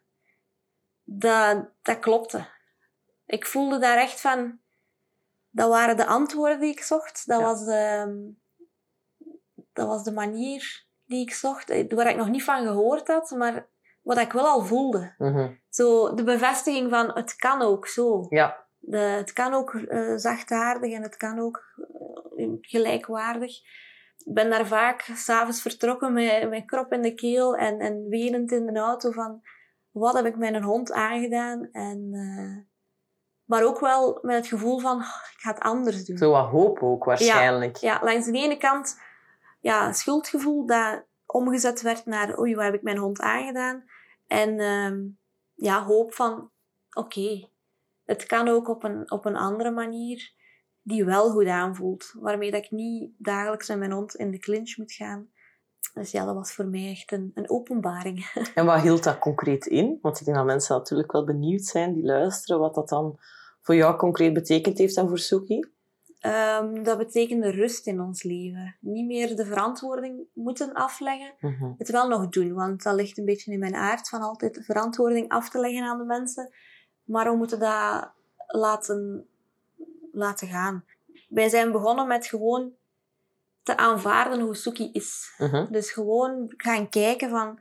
dat, 1.03 1.69
dat 1.81 1.99
klopte. 1.99 2.47
Ik 3.25 3.45
voelde 3.45 3.79
daar 3.79 3.97
echt 3.97 4.21
van... 4.21 4.61
Dat 5.49 5.69
waren 5.69 5.97
de 5.97 6.05
antwoorden 6.05 6.59
die 6.59 6.71
ik 6.71 6.81
zocht. 6.81 7.27
Dat, 7.27 7.39
Ja. 7.39 7.45
was, 7.45 7.65
de, 7.65 8.33
dat 9.73 9.87
was 9.87 10.03
de 10.03 10.11
manier 10.11 10.85
die 11.13 11.21
ik 11.21 11.33
zocht. 11.33 11.69
eh, 11.69 11.89
Waar 11.89 12.09
ik 12.09 12.15
nog 12.15 12.29
niet 12.29 12.43
van 12.43 12.65
gehoord 12.65 13.07
had, 13.07 13.31
maar 13.37 13.67
wat 14.01 14.17
ik 14.17 14.31
wel 14.31 14.45
al 14.47 14.61
voelde. 14.61 15.13
Mhm. 15.17 15.51
Zo 15.69 16.13
de 16.13 16.23
bevestiging 16.23 16.89
van 16.89 17.11
het 17.13 17.35
kan 17.35 17.61
ook 17.61 17.87
zo. 17.87 18.25
Ja, 18.29 18.65
De, 18.79 18.97
het 18.97 19.33
kan 19.33 19.53
ook 19.53 19.73
eh, 19.73 20.13
zachtaardig 20.15 20.91
en 20.93 21.01
het 21.01 21.17
kan 21.17 21.39
ook 21.39 21.61
eh, 22.37 22.47
gelijkwaardig. 22.61 23.51
Ik 24.25 24.33
ben 24.33 24.49
daar 24.49 24.65
vaak 24.67 25.01
s'avonds 25.15 25.61
vertrokken 25.61 26.13
met 26.13 26.49
mijn 26.49 26.65
krop 26.65 26.91
in 26.93 27.01
de 27.01 27.13
keel 27.13 27.55
en, 27.55 27.79
en 27.79 28.07
wenend 28.09 28.51
in 28.51 28.65
de 28.65 28.79
auto 28.79 29.11
van 29.11 29.41
wat 29.91 30.13
heb 30.13 30.25
ik 30.25 30.37
mijn 30.37 30.63
hond 30.63 30.91
aangedaan? 30.91 31.69
En, 31.71 32.09
uh, 32.11 32.57
maar 33.43 33.63
ook 33.63 33.79
wel 33.79 34.19
met 34.21 34.35
het 34.35 34.47
gevoel 34.47 34.79
van, 34.79 34.95
oh, 34.97 35.15
ik 35.33 35.39
ga 35.39 35.49
het 35.51 35.59
anders 35.63 36.05
doen. 36.05 36.17
Zo 36.17 36.31
wat 36.31 36.49
hoop 36.49 36.83
ook 36.83 37.03
waarschijnlijk. 37.03 37.77
Ja, 37.77 37.93
ja, 37.93 38.05
langs 38.05 38.25
de 38.25 38.31
ene 38.37 38.57
kant 38.57 38.99
ja, 39.63 39.91
schuldgevoel 39.91 40.65
dat 40.65 41.03
omgezet 41.25 41.81
werd 41.81 42.05
naar, 42.05 42.39
oei, 42.39 42.55
wat 42.55 42.63
heb 42.63 42.73
ik 42.73 42.81
mijn 42.81 42.97
hond 42.97 43.19
aangedaan? 43.19 43.83
En 44.27 44.59
uh, 44.59 45.09
ja, 45.53 45.83
hoop 45.83 46.13
van, 46.13 46.49
oké, 46.93 47.49
het 48.05 48.25
kan 48.25 48.47
ook 48.47 48.67
op 48.67 48.83
een, 48.83 49.11
op 49.11 49.25
een 49.25 49.35
andere 49.35 49.71
manier 49.71 50.31
die 50.81 51.05
wel 51.05 51.31
goed 51.31 51.47
aanvoelt. 51.47 52.13
Waarmee 52.19 52.51
dat 52.51 52.63
ik 52.63 52.71
niet 52.71 53.11
dagelijks 53.17 53.67
met 53.67 53.77
mijn 53.77 53.91
hond 53.91 54.15
in 54.15 54.31
de 54.31 54.39
clinch 54.39 54.77
moet 54.77 54.91
gaan. 54.91 55.29
Dus 55.93 56.11
ja, 56.11 56.25
dat 56.25 56.35
was 56.35 56.53
voor 56.53 56.65
mij 56.65 56.89
echt 56.89 57.11
een, 57.11 57.31
een 57.33 57.49
openbaring. 57.49 58.31
En 58.55 58.65
wat 58.65 58.81
hield 58.81 59.03
dat 59.03 59.19
concreet 59.19 59.65
in? 59.65 59.99
Want 60.01 60.19
ik 60.19 60.25
denk 60.25 60.37
dat 60.37 60.45
mensen 60.45 60.77
natuurlijk 60.77 61.11
wel 61.11 61.25
benieuwd 61.25 61.63
zijn 61.63 61.93
die 61.93 62.05
luisteren, 62.05 62.59
wat 62.59 62.75
dat 62.75 62.89
dan 62.89 63.19
voor 63.61 63.75
jou 63.75 63.95
concreet 63.95 64.33
betekend 64.33 64.77
heeft 64.77 64.97
en 64.97 65.07
voor 65.07 65.19
Suki. 65.19 65.71
Um, 66.25 66.83
dat 66.83 66.97
betekende 66.97 67.49
rust 67.49 67.87
in 67.87 68.01
ons 68.01 68.23
leven. 68.23 68.75
Niet 68.79 69.05
meer 69.05 69.35
de 69.35 69.45
verantwoording 69.45 70.27
moeten 70.33 70.73
afleggen. 70.73 71.33
Mhm. 71.39 71.71
Het 71.77 71.89
wel 71.89 72.07
nog 72.07 72.29
doen, 72.29 72.53
want 72.53 72.83
dat 72.83 72.95
ligt 72.95 73.17
een 73.17 73.25
beetje 73.25 73.51
in 73.51 73.59
mijn 73.59 73.75
aard 73.75 74.09
van 74.09 74.21
altijd 74.21 74.61
verantwoording 74.65 75.29
af 75.29 75.49
te 75.49 75.59
leggen 75.59 75.83
aan 75.83 75.97
de 75.97 76.03
mensen. 76.03 76.53
Maar 77.03 77.31
we 77.31 77.37
moeten 77.37 77.59
dat 77.59 78.11
laten, 78.47 79.27
laten 80.11 80.47
gaan. 80.47 80.85
Wij 81.29 81.49
zijn 81.49 81.71
begonnen 81.71 82.07
met 82.07 82.25
gewoon 82.25 82.71
te 83.63 83.77
aanvaarden 83.77 84.39
hoe 84.39 84.55
Suki 84.55 84.89
is. 84.91 85.35
Mhm. 85.37 85.71
Dus 85.71 85.91
gewoon 85.91 86.53
gaan 86.57 86.89
kijken 86.89 87.29
van, 87.29 87.59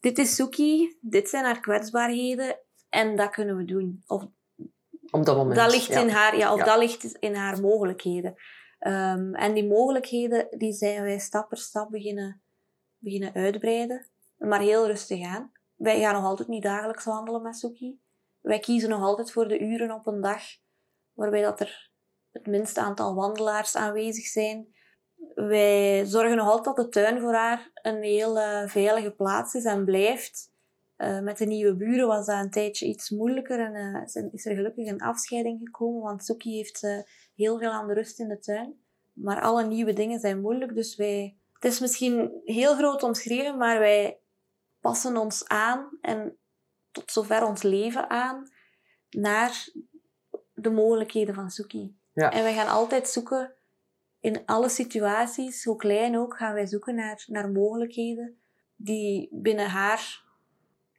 dit 0.00 0.18
is 0.18 0.34
Suki, 0.34 0.96
dit 1.00 1.28
zijn 1.28 1.44
haar 1.44 1.60
kwetsbaarheden 1.60 2.58
en 2.88 3.16
dat 3.16 3.30
kunnen 3.30 3.56
we 3.56 3.64
doen. 3.64 4.02
Of 4.06 4.26
op 5.10 5.24
dat 5.24 5.36
moment. 5.36 5.56
Dat 5.56 5.70
ligt 5.70 5.88
in 5.88 6.08
haar, 6.08 6.36
ja, 6.36 6.52
of 6.52 6.62
dat 6.62 6.78
ligt 6.78 7.04
in 7.04 7.34
haar 7.34 7.60
mogelijkheden. 7.60 8.34
Um, 8.80 9.34
en 9.34 9.54
die 9.54 9.68
mogelijkheden, 9.68 10.46
die 10.50 10.72
zijn 10.72 11.02
wij 11.02 11.18
stap 11.18 11.48
per 11.48 11.58
stap 11.58 11.90
beginnen, 11.90 12.42
beginnen 12.98 13.34
uitbreiden. 13.34 14.06
Maar 14.38 14.60
heel 14.60 14.86
rustig 14.86 15.26
aan. 15.26 15.52
Wij 15.76 16.00
gaan 16.00 16.14
nog 16.14 16.24
altijd 16.24 16.48
niet 16.48 16.62
dagelijks 16.62 17.04
wandelen 17.04 17.42
met 17.42 17.56
Suki. 17.56 18.00
Wij 18.40 18.58
kiezen 18.58 18.90
nog 18.90 19.02
altijd 19.02 19.32
voor 19.32 19.48
de 19.48 19.58
uren 19.58 19.90
op 19.90 20.06
een 20.06 20.20
dag 20.20 20.42
waarbij 21.12 21.42
dat 21.42 21.60
er 21.60 21.90
het 22.32 22.46
minste 22.46 22.80
aantal 22.80 23.14
wandelaars 23.14 23.76
aanwezig 23.76 24.24
zijn. 24.24 24.74
Wij 25.34 26.04
zorgen 26.06 26.36
nog 26.36 26.48
altijd 26.48 26.76
dat 26.76 26.84
de 26.84 26.88
tuin 26.88 27.20
voor 27.20 27.34
haar 27.34 27.70
een 27.74 28.02
heel 28.02 28.34
veilige 28.68 29.10
plaats 29.10 29.54
is 29.54 29.64
en 29.64 29.84
blijft. 29.84 30.49
Uh, 31.00 31.20
met 31.20 31.38
de 31.38 31.46
nieuwe 31.46 31.76
buren 31.76 32.06
was 32.06 32.26
dat 32.26 32.38
een 32.38 32.50
tijdje 32.50 32.86
iets 32.86 33.10
moeilijker 33.10 33.60
en 33.60 33.74
uh, 34.14 34.32
is 34.32 34.46
er 34.46 34.54
gelukkig 34.54 34.88
een 34.88 35.00
afscheiding 35.00 35.60
gekomen, 35.64 36.02
want 36.02 36.24
Suki 36.24 36.56
heeft 36.56 36.82
uh, 36.82 36.98
heel 37.34 37.58
veel 37.58 37.70
aan 37.70 37.86
de 37.86 37.94
rust 37.94 38.18
in 38.18 38.28
de 38.28 38.38
tuin. 38.38 38.80
Maar 39.12 39.40
alle 39.40 39.66
nieuwe 39.66 39.92
dingen 39.92 40.20
zijn 40.20 40.40
moeilijk, 40.40 40.74
dus 40.74 40.96
wij... 40.96 41.36
Het 41.52 41.64
is 41.72 41.80
misschien 41.80 42.40
heel 42.44 42.74
groot 42.74 43.02
omschreven, 43.02 43.56
maar 43.56 43.78
wij 43.78 44.18
passen 44.80 45.16
ons 45.16 45.48
aan 45.48 45.98
en 46.00 46.36
tot 46.90 47.10
zover 47.10 47.44
ons 47.44 47.62
leven 47.62 48.10
aan 48.10 48.50
naar 49.10 49.68
de 50.54 50.70
mogelijkheden 50.70 51.34
van 51.34 51.50
Suki. 51.50 51.96
Ja. 52.12 52.30
En 52.30 52.42
wij 52.42 52.54
gaan 52.54 52.68
altijd 52.68 53.08
zoeken, 53.08 53.52
in 54.20 54.42
alle 54.46 54.68
situaties, 54.68 55.64
hoe 55.64 55.76
klein 55.76 56.18
ook, 56.18 56.36
gaan 56.36 56.54
wij 56.54 56.66
zoeken 56.66 56.94
naar, 56.94 57.24
naar 57.26 57.50
mogelijkheden 57.50 58.40
die 58.76 59.28
binnen 59.32 59.68
haar 59.68 60.28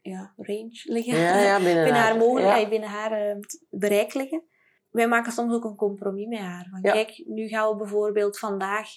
ja, 0.01 0.33
range 0.37 0.81
liggen. 0.83 1.17
Ja, 1.17 1.39
ja, 1.39 1.57
binnen, 1.63 1.93
haar, 1.93 2.17
mogelijkheid, 2.17 2.69
binnen 2.69 2.89
haar 2.89 3.35
uh, 3.35 3.43
bereik 3.69 4.13
liggen. 4.13 4.43
Wij 4.89 5.07
maken 5.07 5.31
soms 5.31 5.53
ook 5.53 5.63
een 5.63 5.75
compromis 5.75 6.27
met 6.27 6.39
haar. 6.39 6.67
Van, 6.71 6.81
Kijk, 6.81 7.23
nu 7.25 7.47
gaan 7.47 7.69
we 7.69 7.75
bijvoorbeeld 7.75 8.39
vandaag 8.39 8.87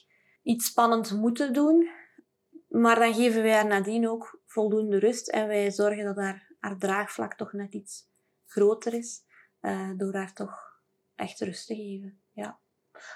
iets 0.42 0.66
spannends 0.66 1.12
moeten 1.12 1.52
doen. 1.52 1.88
Maar 2.68 2.98
dan 2.98 3.14
geven 3.14 3.42
wij 3.42 3.52
haar 3.52 3.66
nadien 3.66 4.08
ook 4.08 4.42
voldoende 4.46 4.98
rust. 4.98 5.28
En 5.28 5.46
wij 5.46 5.70
zorgen 5.70 6.04
dat 6.04 6.16
haar, 6.16 6.54
haar 6.58 6.78
draagvlak 6.78 7.34
toch 7.34 7.52
net 7.52 7.74
iets 7.74 8.08
groter 8.46 8.94
is. 8.94 9.22
Uh, 9.60 9.90
door 9.96 10.14
haar 10.14 10.32
toch 10.32 10.82
echt 11.14 11.40
rust 11.40 11.66
te 11.66 11.74
geven. 11.74 12.22
Ja. 12.32 12.60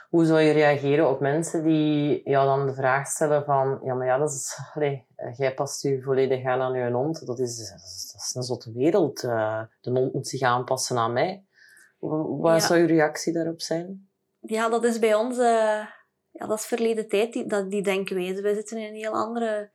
Hoe 0.09 0.25
zou 0.25 0.41
je 0.41 0.53
reageren 0.53 1.09
op 1.09 1.21
mensen 1.21 1.63
die 1.63 2.21
jou 2.25 2.47
dan 2.47 2.67
de 2.67 2.75
vraag 2.75 3.07
stellen 3.07 3.45
van 3.45 3.81
ja, 3.83 3.95
maar 3.95 4.07
ja, 4.07 4.19
dat 4.19 4.31
is, 4.31 4.59
allez, 4.75 5.01
jij 5.37 5.55
past 5.55 5.83
je 5.83 6.03
volledig 6.03 6.45
aan 6.45 6.61
aan 6.61 6.75
je 6.75 6.91
hond. 6.91 7.27
Dat 7.27 7.39
is, 7.39 7.57
dat 7.57 7.81
is, 7.81 8.11
dat 8.13 8.23
is 8.23 8.35
een 8.35 8.43
zotte 8.43 8.73
wereld. 8.73 9.23
Uh, 9.23 9.63
de 9.81 9.91
hond 9.91 10.13
moet 10.13 10.29
zich 10.29 10.43
aanpassen 10.43 10.99
aan 10.99 11.13
mij. 11.13 11.45
Wat 11.99 12.63
zou 12.63 12.81
je 12.81 12.87
reactie 12.87 13.33
daarop 13.33 13.61
zijn? 13.61 14.09
Ja, 14.41 14.69
dat 14.69 14.85
is 14.85 14.99
bij 14.99 15.15
ons... 15.15 15.39
Uh, 15.39 15.87
ja, 16.31 16.47
dat 16.47 16.59
is 16.59 16.67
verleden 16.67 17.09
tijd, 17.09 17.33
die, 17.33 17.47
dat, 17.47 17.71
die 17.71 17.83
denkwijze. 17.83 18.43
Wij 18.43 18.55
zitten 18.55 18.77
in 18.77 18.89
een 18.89 18.95
heel 18.95 19.13
andere 19.13 19.71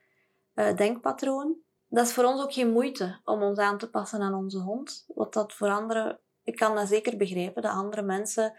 uh, 0.55 0.75
denkpatroon. 0.75 1.55
Dat 1.87 2.05
is 2.05 2.13
voor 2.13 2.23
ons 2.23 2.41
ook 2.41 2.53
geen 2.53 2.71
moeite 2.71 3.19
om 3.23 3.41
ons 3.41 3.59
aan 3.59 3.77
te 3.77 3.89
passen 3.89 4.21
aan 4.21 4.33
onze 4.33 4.59
hond. 4.59 5.05
Wat 5.07 5.33
dat 5.33 5.53
voor 5.53 5.69
anderen... 5.69 6.19
Ik 6.43 6.55
kan 6.55 6.75
dat 6.75 6.87
zeker 6.87 7.17
begrijpen, 7.17 7.61
dat 7.61 7.71
andere 7.71 8.01
mensen 8.01 8.53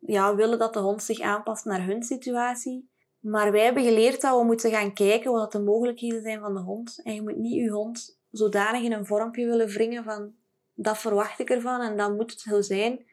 ja, 0.00 0.34
willen 0.34 0.58
dat 0.58 0.72
de 0.72 0.78
hond 0.78 1.02
zich 1.02 1.20
aanpast 1.20 1.64
naar 1.64 1.86
hun 1.86 2.02
situatie. 2.02 2.88
Maar 3.20 3.52
wij 3.52 3.64
hebben 3.64 3.82
geleerd 3.82 4.20
dat 4.20 4.38
we 4.38 4.44
moeten 4.44 4.70
gaan 4.70 4.92
kijken 4.92 5.32
wat 5.32 5.52
de 5.52 5.60
mogelijkheden 5.60 6.22
zijn 6.22 6.40
van 6.40 6.54
de 6.54 6.60
hond. 6.60 7.00
En 7.02 7.14
je 7.14 7.22
moet 7.22 7.36
niet 7.36 7.54
je 7.54 7.70
hond 7.70 8.18
zodanig 8.30 8.82
in 8.82 8.92
een 8.92 9.06
vormpje 9.06 9.46
willen 9.46 9.68
wringen 9.68 10.04
van 10.04 10.34
dat 10.74 10.98
verwacht 10.98 11.38
ik 11.38 11.50
ervan 11.50 11.80
en 11.80 11.96
dan 11.96 12.16
moet 12.16 12.30
het 12.30 12.40
zo 12.40 12.60
zijn. 12.60 13.04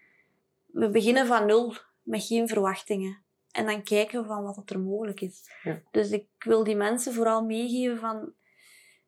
We 0.65 0.89
beginnen 0.89 1.27
van 1.27 1.45
nul, 1.45 1.73
met 2.01 2.23
geen 2.23 2.47
verwachtingen. 2.47 3.21
En 3.51 3.65
dan 3.65 3.83
kijken 3.83 4.21
we 4.21 4.27
van 4.27 4.43
wat 4.43 4.69
er 4.69 4.79
mogelijk 4.79 5.21
is. 5.21 5.49
Ja. 5.63 5.81
Dus 5.91 6.11
ik 6.11 6.27
wil 6.39 6.63
die 6.63 6.75
mensen 6.75 7.13
vooral 7.13 7.43
meegeven 7.43 7.97
van 7.97 8.33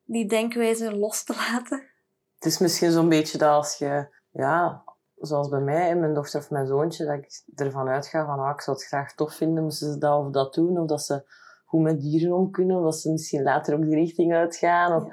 die 0.04 0.26
denkwijze 0.26 0.96
los 0.96 1.24
te 1.24 1.34
laten. 1.34 1.88
Het 2.34 2.44
is 2.44 2.58
misschien 2.58 2.90
zo'n 2.90 3.08
beetje 3.08 3.38
dat 3.38 3.50
als 3.50 3.78
je 3.78 4.08
ja, 4.30 4.84
zoals 5.20 5.48
bij 5.48 5.60
mij, 5.60 5.96
mijn 5.96 6.14
dochter 6.14 6.40
of 6.40 6.50
mijn 6.50 6.66
zoontje, 6.66 7.04
dat 7.04 7.14
ik 7.14 7.42
ervan 7.54 7.88
uitga 7.88 8.26
van 8.26 8.38
ah, 8.38 8.50
ik 8.50 8.60
zou 8.60 8.76
het 8.76 8.86
graag 8.86 9.14
tof 9.14 9.34
vinden 9.34 9.62
moesten 9.62 9.92
ze 9.92 9.98
dat 9.98 10.24
of 10.24 10.30
dat 10.30 10.54
doen. 10.54 10.78
Of 10.78 10.86
dat 10.86 11.02
ze 11.02 11.22
goed 11.64 11.82
met 11.82 12.00
dieren 12.00 12.36
om 12.36 12.50
kunnen. 12.50 12.76
Of 12.76 12.82
dat 12.82 12.96
ze 12.96 13.10
misschien 13.10 13.42
later 13.42 13.74
ook 13.74 13.82
die 13.82 13.94
richting 13.94 14.34
uitgaan. 14.34 14.94
Of, 14.94 15.12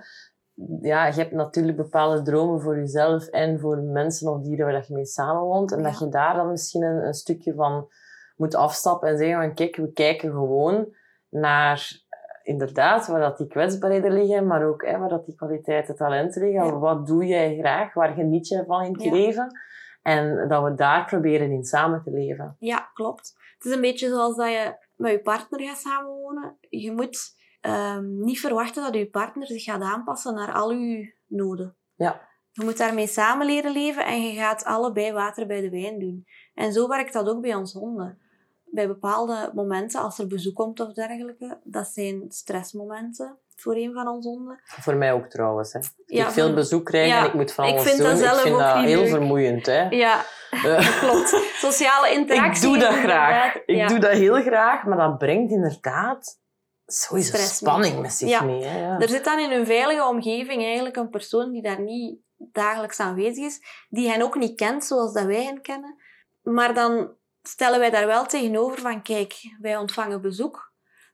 ja. 0.81 1.05
je 1.05 1.13
hebt 1.13 1.31
natuurlijk 1.31 1.77
bepaalde 1.77 2.21
dromen 2.21 2.61
voor 2.61 2.77
jezelf 2.77 3.27
en 3.27 3.59
voor 3.59 3.77
mensen 3.77 4.31
of 4.31 4.41
dieren 4.41 4.65
waar 4.65 4.85
je 4.87 4.93
mee 4.93 5.05
samenwoont. 5.05 5.71
En 5.71 5.83
dat 5.83 5.99
je 5.99 6.09
daar 6.09 6.35
dan 6.35 6.49
misschien 6.49 6.83
een, 6.83 7.05
een, 7.05 7.13
stukje 7.13 7.53
van 7.53 7.87
moet 8.35 8.55
afstappen 8.55 9.09
en 9.09 9.17
zeggen 9.17 9.41
van 9.41 9.53
kijk, 9.53 9.75
we 9.75 9.91
kijken 9.91 10.31
gewoon 10.31 10.87
naar 11.29 12.01
eh, 12.09 12.19
inderdaad 12.43 13.07
waar 13.07 13.19
dat 13.19 13.37
die 13.37 13.47
kwetsbaarheden 13.47 14.11
liggen, 14.11 14.47
maar 14.47 14.67
ook 14.67 14.85
hè, 14.85 14.97
waar 14.97 15.09
dat 15.09 15.25
die 15.25 15.35
kwaliteiten, 15.35 15.95
talenten 15.95 16.41
liggen. 16.41 16.79
Wat 16.79 17.07
doe 17.07 17.25
jij 17.25 17.57
graag? 17.57 17.93
Waar 17.93 18.13
geniet 18.13 18.47
je 18.47 18.63
van 18.67 18.83
in 18.83 18.93
het 18.93 19.11
leven? 19.11 19.59
En 20.07 20.47
dat 20.47 20.63
we 20.63 20.75
daar 20.75 21.05
proberen 21.05 21.51
in 21.51 21.63
samen 21.63 22.03
te 22.03 22.11
leven. 22.11 22.55
Ja, 22.59 22.89
klopt. 22.93 23.33
Het 23.57 23.65
is 23.65 23.71
een 23.71 23.81
beetje 23.81 24.07
zoals 24.07 24.35
dat 24.35 24.47
je 24.47 24.75
met 24.95 25.11
je 25.11 25.21
partner 25.21 25.61
gaat 25.61 25.77
samenwonen. 25.77 26.57
Je 26.69 26.91
moet 26.91 27.35
um, 27.61 28.23
niet 28.23 28.39
verwachten 28.39 28.83
dat 28.83 28.95
je 28.95 29.09
partner 29.09 29.47
zich 29.47 29.63
gaat 29.63 29.81
aanpassen 29.81 30.33
naar 30.33 30.53
al 30.53 30.71
je 30.71 31.13
noden. 31.27 31.75
Ja. 31.95 32.27
Je 32.51 32.63
moet 32.63 32.77
daarmee 32.77 33.07
samen 33.07 33.45
leren 33.45 33.71
leven 33.71 34.05
en 34.05 34.21
je 34.21 34.33
gaat 34.33 34.63
allebei 34.63 35.11
water 35.11 35.47
bij 35.47 35.61
de 35.61 35.69
wijn 35.69 35.99
doen. 35.99 36.25
En 36.53 36.73
zo 36.73 36.87
werkt 36.87 37.13
dat 37.13 37.29
ook 37.29 37.41
bij 37.41 37.55
ons 37.55 37.73
honden. 37.73 38.19
Bij 38.65 38.87
bepaalde 38.87 39.51
momenten, 39.53 40.01
als 40.01 40.19
er 40.19 40.27
bezoek 40.27 40.55
komt 40.55 40.79
of 40.79 40.93
dergelijke, 40.93 41.59
dat 41.63 41.87
zijn 41.87 42.25
stressmomenten 42.27 43.37
voor 43.59 43.75
een 43.75 43.93
van 43.93 44.07
onze 44.07 44.27
honden. 44.29 44.59
Voor 44.63 44.95
mij 44.95 45.13
ook 45.13 45.25
trouwens. 45.25 45.73
Hè. 45.73 45.79
Ja, 46.05 46.25
ik 46.25 46.31
veel 46.31 46.53
bezoek 46.53 46.85
krijg 46.85 47.13
en 47.13 47.25
ik 47.25 47.33
moet 47.33 47.51
van 47.51 47.65
alles 47.65 47.81
ik 47.81 47.87
vind 47.87 47.97
doen. 47.97 48.07
Dat 48.09 48.17
zelf 48.17 48.35
ik 48.35 48.41
vind 48.41 48.55
ook 48.55 48.61
dat 48.61 48.75
heel 48.75 49.01
leuk. 49.01 49.09
vermoeiend. 49.09 49.65
Hè. 49.65 49.89
Ja, 49.89 50.25
dat 50.63 50.89
klopt. 50.99 51.29
Sociale 51.53 52.11
interactie. 52.11 52.63
Ik 52.63 52.73
doe 52.73 52.77
dat 52.77 52.93
graag. 52.93 53.55
Ik 53.65 53.87
doe 53.87 53.99
dat 53.99 54.11
heel 54.11 54.41
graag, 54.41 54.83
maar 54.83 54.97
dat 54.97 55.17
brengt 55.17 55.51
inderdaad 55.51 56.39
sowieso 56.85 57.37
spanning 57.37 58.01
met 58.01 58.13
zich 58.13 58.43
mee. 58.43 58.63
Hè. 58.63 58.79
Ja. 58.79 58.99
Er 58.99 59.09
zit 59.09 59.23
dan 59.23 59.39
in 59.39 59.51
een 59.51 59.65
veilige 59.65 60.07
omgeving 60.07 60.63
eigenlijk 60.63 60.95
een 60.95 61.09
persoon 61.09 61.51
die 61.51 61.61
daar 61.61 61.81
niet 61.81 62.19
dagelijks 62.37 62.99
aanwezig 62.99 63.45
is, 63.45 63.85
die 63.89 64.09
hen 64.09 64.21
ook 64.21 64.35
niet 64.35 64.55
kent 64.55 64.83
zoals 64.83 65.13
dat 65.13 65.25
wij 65.25 65.43
hen 65.43 65.61
kennen. 65.61 65.95
Maar 66.41 66.73
dan 66.73 67.15
stellen 67.41 67.79
wij 67.79 67.89
daar 67.89 68.05
wel 68.05 68.25
tegenover 68.25 68.79
van, 68.79 69.01
kijk, 69.01 69.33
wij 69.59 69.77
ontvangen 69.77 70.21
bezoek, 70.21 70.66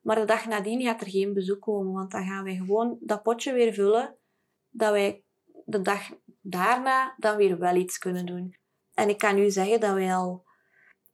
maar 0.04 0.16
de 0.16 0.26
dag 0.26 0.46
nadien 0.46 0.82
gaat 0.82 1.02
er 1.02 1.10
geen 1.10 1.34
bezoek 1.34 1.62
komen, 1.62 1.94
want 1.94 2.12
dan 2.12 2.26
gaan 2.26 2.44
wij 2.44 2.56
gewoon 2.56 2.98
dat 3.00 3.24
potje 3.24 3.54
weer 3.54 3.74
vullen, 3.74 4.18
dat 4.70 4.92
wij 4.92 5.24
de 5.66 5.82
dag 5.82 6.10
daarna 6.42 7.16
dan 7.18 7.38
weer 7.38 7.58
wel 7.60 7.76
iets 7.76 7.98
kunnen 7.98 8.26
doen. 8.26 8.58
En 8.94 9.10
ik 9.10 9.18
kan 9.18 9.38
u 9.38 9.50
zeggen 9.50 9.80
dat 9.80 9.94
wij 9.94 10.16
al 10.16 10.46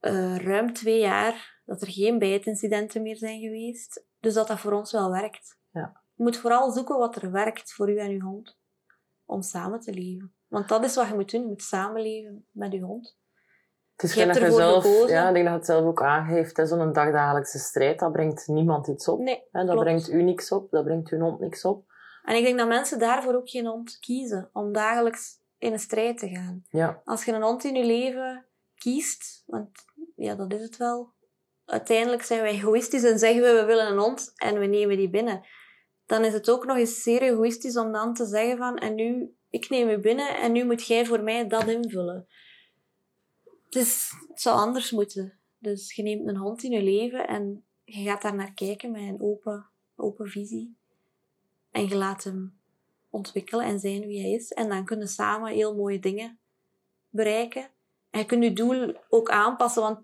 uh, 0.00 0.36
ruim 0.36 0.72
twee 0.72 1.00
jaar, 1.00 1.60
dat 1.64 1.82
er 1.82 1.90
geen 1.90 2.18
bijtincidenten 2.18 3.02
meer 3.02 3.16
zijn 3.16 3.40
geweest. 3.40 4.06
Dus 4.18 4.34
dat 4.34 4.48
dat 4.48 4.60
voor 4.60 4.72
ons 4.72 4.92
wel 4.92 5.10
werkt. 5.10 5.58
Ja. 5.70 6.02
Je 6.14 6.22
moet 6.22 6.36
vooral 6.36 6.70
zoeken 6.70 6.98
wat 6.98 7.16
er 7.16 7.30
werkt 7.30 7.72
voor 7.72 7.90
u 7.90 7.98
en 7.98 8.10
uw 8.10 8.20
hond. 8.20 8.58
om 9.24 9.42
samen 9.42 9.80
te 9.80 9.92
leven. 9.92 10.34
Want 10.46 10.68
dat 10.68 10.84
is 10.84 10.94
wat 10.94 11.08
je 11.08 11.14
moet 11.14 11.30
doen. 11.30 11.40
Je 11.40 11.46
moet 11.46 11.62
samenleven 11.62 12.46
met 12.50 12.72
je 12.72 12.80
hond. 12.80 13.18
Het 14.00 14.10
is 14.10 14.14
Je 14.16 14.20
hebt 14.24 14.36
ervoor 14.36 14.58
zelf, 14.60 14.84
gekozen. 14.84 15.08
ja, 15.16 15.28
ik 15.28 15.34
denk 15.34 15.46
dat 15.46 15.54
het 15.54 15.64
zelf 15.64 15.84
ook 15.84 16.02
aangeeft. 16.02 16.60
Zo'n 16.68 16.92
dagdagelijkse 16.92 17.58
strijd, 17.58 17.98
dat 17.98 18.12
brengt 18.12 18.46
niemand 18.46 18.86
iets 18.88 19.08
op. 19.08 19.18
Nee, 19.18 19.42
Hè, 19.50 19.60
dat 19.60 19.70
klopt. 19.70 19.80
brengt 19.80 20.08
u 20.10 20.22
niks 20.22 20.52
op, 20.52 20.70
dat 20.70 20.84
brengt 20.84 21.10
uw 21.10 21.18
hond 21.18 21.40
niks 21.40 21.64
op. 21.64 21.84
En 22.22 22.36
ik 22.36 22.44
denk 22.44 22.58
dat 22.58 22.68
mensen 22.68 22.98
daarvoor 22.98 23.34
ook 23.34 23.48
geen 23.50 23.66
hond 23.66 23.98
kiezen. 23.98 24.50
Om 24.52 24.72
dagelijks 24.72 25.38
in 25.58 25.72
een 25.72 25.78
strijd 25.78 26.18
te 26.18 26.28
gaan. 26.28 26.64
Ja, 26.68 27.00
Als 27.04 27.24
je 27.24 27.32
een 27.32 27.42
hond 27.42 27.64
in 27.64 27.74
je 27.74 27.84
leven 27.84 28.44
kiest, 28.74 29.42
want 29.46 29.68
ja, 30.16 30.34
dat 30.34 30.52
is 30.52 30.62
het 30.62 30.76
wel. 30.76 31.12
Uiteindelijk 31.64 32.22
zijn 32.22 32.42
we 32.42 32.48
egoïstisch 32.48 33.04
en 33.04 33.18
zeggen 33.18 33.42
we, 33.42 33.52
we 33.60 33.64
willen 33.64 33.86
een 33.86 33.98
hond 33.98 34.32
en 34.36 34.58
we 34.58 34.66
nemen 34.66 34.96
die 34.96 35.10
binnen. 35.10 35.46
Dan 36.06 36.24
is 36.24 36.32
het 36.32 36.50
ook 36.50 36.64
nog 36.66 36.76
eens 36.76 37.02
zeer 37.02 37.22
egoïstisch 37.22 37.76
om 37.76 37.92
dan 37.92 38.14
te 38.14 38.24
zeggen 38.26 38.56
van, 38.56 38.76
en 38.78 38.94
nu, 38.94 39.34
ik 39.50 39.68
neem 39.68 39.88
u 39.88 39.98
binnen 39.98 40.36
en 40.36 40.52
nu 40.52 40.64
moet 40.64 40.86
jij 40.86 41.06
voor 41.06 41.22
mij 41.22 41.46
dat 41.48 41.66
invullen. 41.68 42.26
Het 43.70 44.40
zou 44.40 44.58
anders 44.58 44.90
moeten. 44.90 45.38
Dus 45.58 45.94
je 45.94 46.02
neemt 46.02 46.28
een 46.28 46.36
hond 46.36 46.62
in 46.62 46.70
je 46.70 46.82
leven 46.82 47.28
en 47.28 47.64
je 47.84 48.02
gaat 48.02 48.22
daar 48.22 48.34
naar 48.34 48.52
kijken 48.52 48.90
met 48.90 49.00
een 49.00 49.20
open, 49.20 49.66
open 49.96 50.28
visie. 50.28 50.76
En 51.70 51.88
je 51.88 51.96
laat 51.96 52.24
hem 52.24 52.60
ontwikkelen 53.10 53.66
en 53.66 53.78
zijn 53.78 54.06
wie 54.06 54.20
hij 54.20 54.30
is. 54.30 54.52
En 54.52 54.68
dan 54.68 54.84
kunnen 54.84 55.08
samen 55.08 55.52
heel 55.52 55.74
mooie 55.74 55.98
dingen 55.98 56.38
bereiken. 57.08 57.70
En 58.10 58.20
je 58.20 58.26
kunt 58.26 58.44
je 58.44 58.52
doel 58.52 58.96
ook 59.08 59.30
aanpassen, 59.30 59.82
want 59.82 60.00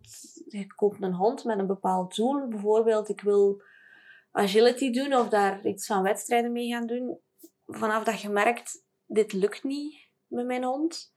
je 0.49 0.75
koopt 0.75 1.02
een 1.02 1.14
hond 1.14 1.44
met 1.44 1.58
een 1.58 1.66
bepaald 1.66 2.16
doel. 2.16 2.49
Bijvoorbeeld, 2.49 3.08
ik 3.08 3.20
wil 3.20 3.62
agility 4.30 4.90
doen 4.90 5.14
of 5.14 5.28
daar 5.28 5.66
iets 5.66 5.87
van 5.87 6.02
wedstrijden 6.02 6.52
mee 6.52 6.68
gaan 6.68 6.87
doen. 6.87 7.18
Vanaf 7.66 8.04
dat 8.04 8.20
je 8.20 8.28
merkt, 8.28 8.85
dit 9.06 9.32
lukt 9.32 9.64
niet 9.64 10.08
met 10.26 10.46
mijn 10.46 10.64
hond. 10.64 11.14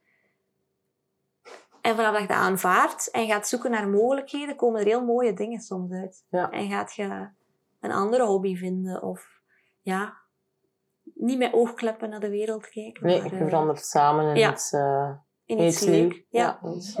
En 1.80 1.96
vanaf 1.96 2.12
dat 2.12 2.20
je 2.20 2.26
dat 2.26 2.36
aanvaardt 2.36 3.10
en 3.10 3.26
gaat 3.26 3.48
zoeken 3.48 3.70
naar 3.70 3.88
mogelijkheden, 3.88 4.56
komen 4.56 4.80
er 4.80 4.86
heel 4.86 5.04
mooie 5.04 5.32
dingen 5.32 5.60
soms 5.60 5.92
uit. 5.92 6.24
Ja. 6.30 6.50
En 6.50 6.68
gaat 6.68 6.94
je 6.94 7.28
een 7.80 7.92
andere 7.92 8.24
hobby 8.24 8.56
vinden 8.56 9.02
of 9.02 9.40
ja, 9.80 10.16
niet 11.14 11.38
met 11.38 11.52
oogkleppen 11.52 12.10
naar 12.10 12.20
de 12.20 12.30
wereld 12.30 12.68
kijken. 12.68 13.06
nee, 13.06 13.20
maar, 13.20 13.30
je 13.30 13.36
eh, 13.36 13.46
verandert 13.46 13.84
samen 13.84 14.28
in 14.28 14.36
ja. 14.36 14.52
iets, 14.52 14.72
in 14.72 15.58
in 15.58 15.66
iets 15.66 15.80
leuk. 15.80 16.24
Ja. 16.28 16.60
iets. 16.74 16.98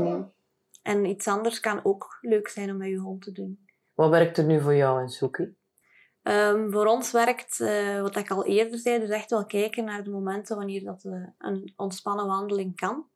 En 0.82 1.04
iets 1.04 1.28
anders 1.28 1.60
kan 1.60 1.84
ook 1.84 2.18
leuk 2.20 2.48
zijn 2.48 2.70
om 2.70 2.76
met 2.76 2.88
je 2.88 2.98
hond 2.98 3.22
te 3.22 3.32
doen. 3.32 3.68
Wat 3.94 4.10
werkt 4.10 4.38
er 4.38 4.44
nu 4.44 4.60
voor 4.60 4.74
jou 4.74 5.00
in 5.00 5.08
Soekie? 5.08 5.58
Ehm, 6.22 6.70
voor 6.70 6.86
ons 6.86 7.12
werkt, 7.12 7.60
eh, 7.60 8.00
wat 8.00 8.16
ik 8.16 8.30
al 8.30 8.44
eerder 8.44 8.78
zei, 8.78 8.98
dus 8.98 9.08
echt 9.08 9.30
wel 9.30 9.46
kijken 9.46 9.84
naar 9.84 10.04
de 10.04 10.10
momenten 10.10 10.56
wanneer 10.56 10.84
dat 10.84 11.04
een 11.38 11.72
ontspannen 11.76 12.26
wandeling 12.26 12.76
kan. 12.76 13.08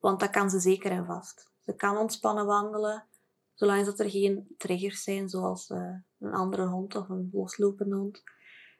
Want 0.00 0.20
dat 0.20 0.30
kan 0.30 0.50
ze 0.50 0.60
zeker 0.60 0.90
en 0.90 1.06
vast. 1.06 1.50
Ze 1.64 1.74
kan 1.74 1.96
ontspannen 1.96 2.46
wandelen, 2.46 3.06
zolang 3.54 3.84
dat 3.84 4.00
er 4.00 4.10
geen 4.10 4.54
triggers 4.58 5.02
zijn, 5.02 5.28
zoals 5.28 5.70
eh, 5.70 5.94
een 6.18 6.32
andere 6.32 6.66
hond 6.66 6.94
of 6.94 7.08
een 7.08 7.28
loslopende 7.32 7.96
hond. 7.96 8.22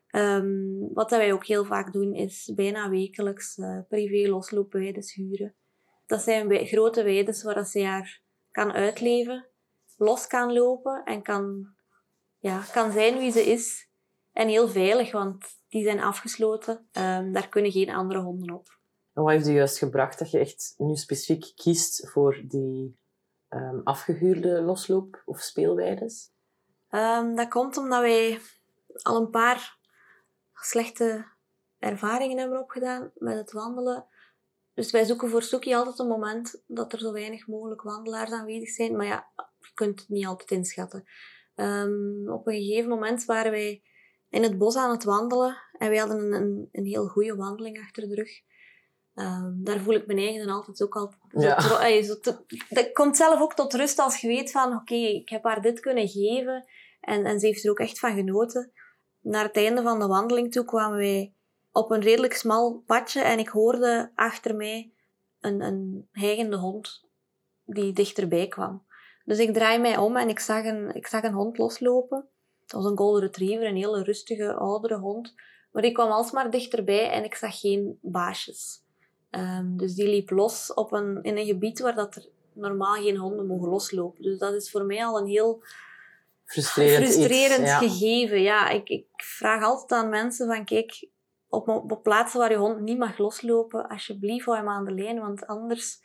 Ehm, 0.07 0.93
wat 0.93 1.11
wij 1.11 1.33
ook 1.33 1.47
heel 1.47 1.65
vaak 1.65 1.93
doen, 1.93 2.15
is 2.15 2.53
bijna 2.55 2.89
wekelijks 2.89 3.59
eh, 3.59 3.79
privé 3.89 4.31
losloopweides 4.31 5.15
huren. 5.15 5.55
Dat 6.07 6.23
zijn 6.23 6.67
grote 6.67 7.03
weides 7.03 7.43
waar 7.43 7.67
ze 7.67 7.85
haar 7.85 8.23
kan 8.51 8.73
uitleven, 8.73 9.49
los 9.97 10.27
kan 10.27 10.53
lopen 10.53 11.05
en 11.05 11.23
kan 11.23 11.75
ja, 12.41 12.63
kan 12.73 12.93
zijn 12.93 13.19
wie 13.19 13.33
ze 13.33 13.51
is. 13.51 13.89
En 14.33 14.49
heel 14.49 14.69
veilig, 14.69 15.13
want 15.13 15.45
die 15.69 15.83
zijn 15.83 16.01
afgesloten. 16.01 16.89
Ehm, 16.93 17.33
daar 17.33 17.49
kunnen 17.49 17.73
geen 17.73 17.91
andere 17.91 18.21
honden 18.21 18.55
op. 18.55 18.80
Wat 19.23 19.31
heeft 19.31 19.49
u 19.49 19.53
juist 19.53 19.79
gebracht 19.79 20.19
dat 20.19 20.31
je 20.31 20.39
echt 20.39 20.75
nu 20.79 20.97
specifiek 20.97 21.53
kiest 21.55 22.11
voor 22.11 22.43
die 22.45 22.99
ehm, 23.49 23.81
afgehuurde 23.85 24.61
losloop- 24.61 25.23
of 25.25 25.41
speelweides? 25.41 26.33
Ehm, 26.89 27.35
dat 27.35 27.49
komt 27.49 27.77
omdat 27.77 28.01
wij 28.01 28.41
al 29.03 29.21
een 29.21 29.31
paar 29.31 29.79
slechte 30.55 31.27
ervaringen 31.79 32.39
hebben 32.39 32.61
opgedaan 32.61 33.11
met 33.15 33.37
het 33.37 33.53
wandelen. 33.53 34.07
Dus 34.75 34.91
wij 34.91 35.05
zoeken 35.05 35.29
voor 35.29 35.43
Soekie 35.43 35.77
altijd 35.77 35.99
een 35.99 36.07
moment 36.07 36.63
dat 36.67 36.93
er 36.93 36.99
zo 36.99 37.13
weinig 37.13 37.47
mogelijk 37.47 37.83
wandelaars 37.83 38.31
aanwezig 38.31 38.69
zijn. 38.69 38.97
Maar 38.97 39.07
ja, 39.07 39.31
je 39.59 39.71
kunt 39.75 40.01
het 40.01 40.09
niet 40.09 40.27
altijd 40.27 40.51
inschatten. 40.51 41.05
Ehm, 41.55 42.29
op 42.29 42.47
een 42.47 42.55
gegeven 42.55 42.89
moment 42.91 43.25
waren 43.25 43.51
wij 43.51 43.83
in 44.29 44.43
het 44.43 44.59
bos 44.59 44.77
aan 44.77 44.91
het 44.91 45.05
wandelen. 45.05 45.57
En 45.79 45.89
wij 45.89 45.99
hadden 45.99 46.19
een, 46.19 46.33
een, 46.33 46.69
een 46.73 46.85
heel 46.85 47.07
goede 47.07 47.37
wandeling 47.37 47.81
achter 47.81 48.09
de 48.09 48.15
rug. 48.15 48.31
Ehm, 49.15 49.53
daar 49.55 49.81
voel 49.81 49.95
ik 49.95 50.07
mijn 50.07 50.19
eigen 50.19 50.47
dan 50.47 50.55
altijd 50.57 50.83
ook 50.83 50.97
al 50.97 51.13
Ja. 51.29 51.55
tro- 51.57 51.77
ey, 51.79 52.03
zo 52.03 52.19
te- 52.19 52.45
dat 52.69 52.93
komt 52.93 53.17
zelf 53.17 53.41
ook 53.41 53.55
tot 53.55 53.75
rust 53.75 53.99
als 53.99 54.21
je 54.21 54.27
weet 54.29 54.51
van 54.51 54.75
oké, 54.75 54.95
ik 54.95 55.29
heb 55.29 55.45
haar 55.45 55.63
dit 55.63 55.81
kunnen 55.81 56.09
geven. 56.09 56.65
En, 57.01 57.25
en 57.25 57.41
ze 57.41 57.47
heeft 57.47 57.65
er 57.65 57.71
ook 57.71 57.79
echt 57.81 57.99
van 57.99 58.15
genoten. 58.15 58.73
Naar 59.21 59.45
het 59.45 59.57
einde 59.57 59.83
van 59.83 59.99
de 59.99 60.07
wandeling 60.07 60.53
toe 60.53 60.65
kwamen 60.65 60.99
wij 60.99 61.35
op 61.73 61.91
een 61.91 62.01
redelijk 62.01 62.35
smal 62.35 62.83
padje 62.87 63.21
en 63.23 63.39
ik 63.39 63.49
hoorde 63.49 64.13
achter 64.15 64.57
mij 64.57 64.93
een, 65.41 65.61
een 65.61 66.09
hijgende 66.13 66.57
hond 66.57 67.05
die 67.65 67.93
dichterbij 67.93 68.49
kwam. 68.49 68.87
Dus 69.25 69.39
ik 69.39 69.53
draai 69.55 69.79
mij 69.79 69.97
om 69.97 70.17
en 70.17 70.29
ik 70.29 70.39
zag 70.39 70.65
een, 70.65 70.95
ik 70.95 71.07
zag 71.07 71.23
een 71.23 71.33
hond 71.33 71.59
loslopen. 71.59 72.29
Het 72.61 72.73
was 72.73 72.85
een 72.85 72.97
golden 72.97 73.21
retriever, 73.23 73.67
een 73.67 73.77
hele 73.77 74.03
rustige, 74.03 74.55
oudere 74.55 74.99
hond. 74.99 75.35
Maar 75.73 75.83
die 75.83 75.93
kwam 75.93 76.11
alsmaar 76.11 76.51
dichterbij 76.51 77.11
en 77.11 77.25
ik 77.25 77.35
zag 77.35 77.61
geen 77.61 77.99
baasjes. 78.03 78.83
Ehm, 79.31 79.77
dus 79.77 79.95
die 79.95 80.09
liep 80.09 80.31
los 80.31 80.75
op 80.75 80.93
een, 80.93 81.23
in 81.23 81.37
een 81.37 81.47
gebied 81.47 81.81
waar 81.81 81.95
dat 81.95 82.15
er 82.17 82.29
normaal 82.53 82.95
geen 82.95 83.17
honden 83.17 83.47
mogen 83.47 83.69
loslopen. 83.69 84.23
Dus 84.23 84.39
dat 84.39 84.55
is 84.55 84.71
voor 84.71 84.85
mij 84.85 85.05
al 85.05 85.19
een 85.19 85.27
heel 85.27 85.63
Frustrerend, 86.45 87.05
frustrerend 87.05 87.61
iets. 87.61 87.71
Ja. 87.71 87.79
gegeven. 87.79 88.43
Ja, 88.43 88.69
ik, 88.69 88.89
ik 88.89 89.07
vraag 89.17 89.63
altijd 89.63 90.01
aan 90.03 90.09
mensen 90.09 90.47
van 90.47 90.65
kijk, 90.65 91.09
op, 91.49 91.69
op 91.69 92.03
plaatsen 92.03 92.41
waar 92.41 92.51
je 92.51 92.57
hond 92.57 92.81
niet 92.81 92.99
mag 92.99 93.19
loslopen, 93.19 93.89
alsjeblieft 93.89 94.45
hou 94.45 94.57
hem 94.57 94.69
aan 94.69 94.85
de 94.85 94.95
lijn, 94.95 95.21
want 95.21 95.47
anders 95.47 96.01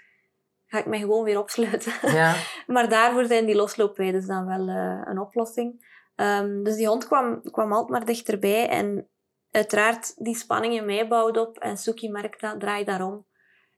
ga 0.66 0.78
ik 0.78 0.86
mij 0.86 1.00
gewoon 1.00 1.24
weer 1.24 1.40
opsluiten. 1.40 1.94
Ja. 2.02 2.36
maar 2.74 2.90
daarvoor 2.90 3.26
zijn 3.26 3.46
die 3.46 3.56
losloopweides 3.56 4.26
dan 4.26 4.46
wel 4.46 4.68
eh, 4.68 5.02
een 5.04 5.20
oplossing. 5.20 5.94
Ehm, 6.16 6.64
dus 6.64 6.76
die 6.76 6.88
hond 6.88 7.06
kwam, 7.06 7.42
kwam 7.52 7.72
altijd 7.72 7.92
maar 7.92 8.06
dichterbij 8.06 8.70
en 8.70 9.10
uiteraard 9.56 10.24
die 10.24 10.36
spanning 10.36 10.74
in 10.74 10.86
mij 10.86 11.08
bouwt 11.08 11.38
op 11.38 11.58
en 11.58 11.78
Suki 11.78 12.10
merkt 12.10 12.42
dat, 12.42 12.60
draait 12.60 12.86
daarom. 12.86 13.26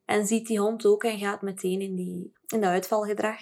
En 0.05 0.27
ziet 0.27 0.47
die 0.47 0.59
hond 0.59 0.85
ook 0.85 1.03
en 1.03 1.17
gaat 1.17 1.41
meteen 1.41 1.81
in, 1.81 1.95
die, 1.95 2.33
in 2.47 2.61
dat 2.61 2.69
uitvalgedrag. 2.69 3.39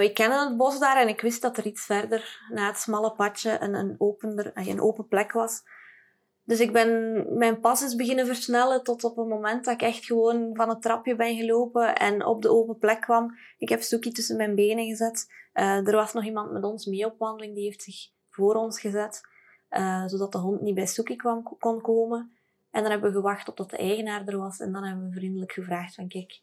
Ik 0.00 0.14
kende 0.14 0.38
het 0.38 0.56
bos 0.56 0.78
daar 0.78 0.96
en 0.96 1.08
ik 1.08 1.20
wist 1.20 1.42
dat 1.42 1.56
er 1.56 1.66
iets 1.66 1.84
verder, 1.84 2.40
na 2.50 2.66
het 2.66 2.78
smalle 2.78 3.12
padje, 3.12 3.60
een, 3.60 3.74
een, 3.74 3.94
opender, 3.98 4.52
eh, 4.52 4.66
een 4.66 4.80
open 4.80 5.08
plek 5.08 5.32
was. 5.32 5.62
Dus 6.44 6.60
ik 6.60 6.72
ben 6.72 7.24
mijn 7.38 7.60
pas 7.60 7.82
is 7.82 7.96
beginnen 7.96 8.26
versnellen 8.26 8.82
tot 8.82 9.04
op 9.04 9.16
een 9.16 9.28
moment 9.28 9.64
dat 9.64 9.74
ik 9.74 9.82
echt 9.82 10.04
gewoon 10.04 10.50
van 10.54 10.68
het 10.68 10.82
trapje 10.82 11.16
ben 11.16 11.36
gelopen 11.36 11.96
en 11.96 12.24
op 12.24 12.42
de 12.42 12.50
open 12.50 12.78
plek 12.78 13.00
kwam. 13.00 13.36
Ik 13.58 13.68
heb 13.68 13.82
Suki 13.82 14.12
tussen 14.12 14.36
mijn 14.36 14.54
benen 14.54 14.86
gezet. 14.86 15.32
Eh, 15.52 15.86
er 15.86 15.96
was 15.96 16.12
nog 16.12 16.24
iemand 16.24 16.52
met 16.52 16.64
ons 16.64 16.86
mee 16.86 17.06
op 17.06 17.18
wandeling, 17.18 17.54
die 17.54 17.64
heeft 17.64 17.82
zich 17.82 18.10
voor 18.30 18.54
ons 18.54 18.80
gezet, 18.80 19.20
eh, 19.72 20.06
zodat 20.06 20.32
de 20.32 20.38
hond 20.38 20.60
niet 20.60 20.74
bij 20.74 20.86
Suki 20.86 21.16
kwam, 21.16 21.42
kon 21.58 21.80
komen. 21.80 22.32
En 22.70 22.82
dan 22.82 22.90
hebben 22.90 23.10
we 23.10 23.16
gewacht 23.16 23.44
totdat 23.44 23.70
de 23.70 23.76
eigenaar 23.76 24.26
er 24.26 24.38
was 24.38 24.58
en 24.58 24.72
dan 24.72 24.84
hebben 24.84 25.08
we 25.08 25.14
vriendelijk 25.14 25.52
gevraagd 25.52 25.94
van 25.94 26.08
kijk, 26.08 26.40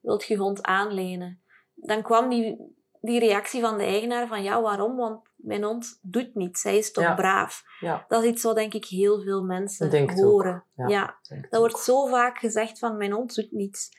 wilt 0.00 0.24
je 0.24 0.36
hond 0.36 0.62
aanlenen? 0.62 1.40
Dan 1.74 2.02
kwam 2.02 2.28
die, 2.28 2.74
die 3.00 3.18
reactie 3.18 3.60
van 3.60 3.78
de 3.78 3.84
eigenaar 3.84 4.26
van 4.26 4.42
ja, 4.42 4.62
waarom? 4.62 4.96
Want 4.96 5.28
mijn 5.36 5.62
hond 5.62 5.98
doet 6.02 6.34
niets, 6.34 6.60
zij 6.60 6.78
is 6.78 6.92
toch 6.92 7.04
Ja. 7.04 7.14
braaf. 7.14 7.62
Ja. 7.80 8.04
Dat 8.08 8.22
is 8.22 8.30
iets 8.30 8.42
wat 8.42 8.54
denk 8.56 8.74
ik 8.74 8.84
heel 8.84 9.20
veel 9.22 9.42
mensen 9.42 9.90
denk 9.90 10.10
horen. 10.10 10.64
ja. 10.74 10.88
ja. 10.88 11.18
denk 11.28 11.44
ik 11.44 11.50
Dat 11.50 11.60
ook. 11.60 11.66
wordt 11.68 11.84
zo 11.84 12.06
vaak 12.06 12.38
gezegd 12.38 12.78
van 12.78 12.96
mijn 12.96 13.12
hond 13.12 13.34
doet 13.34 13.52
niets. 13.52 13.98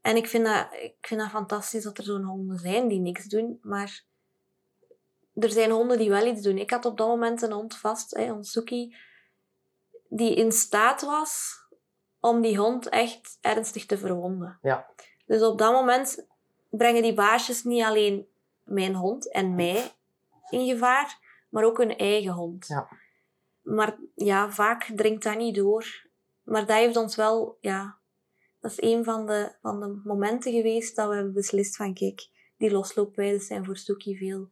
En 0.00 0.16
ik 0.16 0.26
vind 0.26 0.44
dat, 0.44 0.66
ik 0.72 0.96
vind 1.00 1.20
dat 1.20 1.30
fantastisch 1.30 1.82
dat 1.82 1.98
er 1.98 2.04
zo'n 2.04 2.22
honden 2.22 2.58
zijn 2.58 2.88
die 2.88 3.00
niks 3.00 3.24
doen, 3.24 3.58
maar 3.62 4.04
er 5.38 5.50
zijn 5.50 5.70
honden 5.70 5.98
die 5.98 6.10
wel 6.10 6.26
iets 6.26 6.42
doen. 6.42 6.58
Ik 6.58 6.70
had 6.70 6.84
op 6.84 6.96
dat 6.96 7.08
moment 7.08 7.42
een 7.42 7.52
hond 7.52 7.76
vast, 7.76 8.16
hè, 8.16 8.24
een 8.24 8.44
Suki, 8.44 8.96
die 10.08 10.34
in 10.34 10.52
staat 10.52 11.02
was 11.02 11.56
om 12.20 12.40
die 12.40 12.58
hond 12.58 12.88
echt 12.88 13.38
ernstig 13.40 13.86
te 13.86 13.98
verwonden. 13.98 14.58
Ja. 14.62 14.86
Dus 15.26 15.42
op 15.42 15.58
dat 15.58 15.72
moment 15.72 16.26
brengen 16.70 17.02
die 17.02 17.14
baasjes 17.14 17.64
niet 17.64 17.82
alleen 17.82 18.26
mijn 18.62 18.94
hond 18.94 19.32
en 19.32 19.54
mij 19.54 19.92
in 20.50 20.66
gevaar, 20.66 21.18
maar 21.48 21.64
ook 21.64 21.78
hun 21.78 21.96
eigen 21.96 22.32
hond. 22.32 22.66
Ja. 22.66 22.88
Maar 23.62 23.96
ja, 24.14 24.50
vaak 24.50 24.90
dringt 24.94 25.22
dat 25.22 25.36
niet 25.36 25.54
door. 25.54 26.06
Maar 26.42 26.66
dat 26.66 26.76
heeft 26.76 26.96
ons 26.96 27.16
wel, 27.16 27.58
ja, 27.60 27.98
dat 28.60 28.70
is 28.70 28.82
een 28.82 29.04
van 29.04 29.26
de, 29.26 29.52
van 29.62 29.80
de 29.80 30.00
momenten 30.04 30.52
geweest 30.52 30.96
dat 30.96 31.08
we 31.08 31.14
hebben 31.14 31.32
beslist 31.32 31.76
van, 31.76 31.94
kijk, 31.94 32.28
die 32.56 32.70
losloopwijden 32.70 33.40
zijn 33.40 33.64
voor 33.64 33.76
Suki 33.76 34.16
veel, 34.16 34.48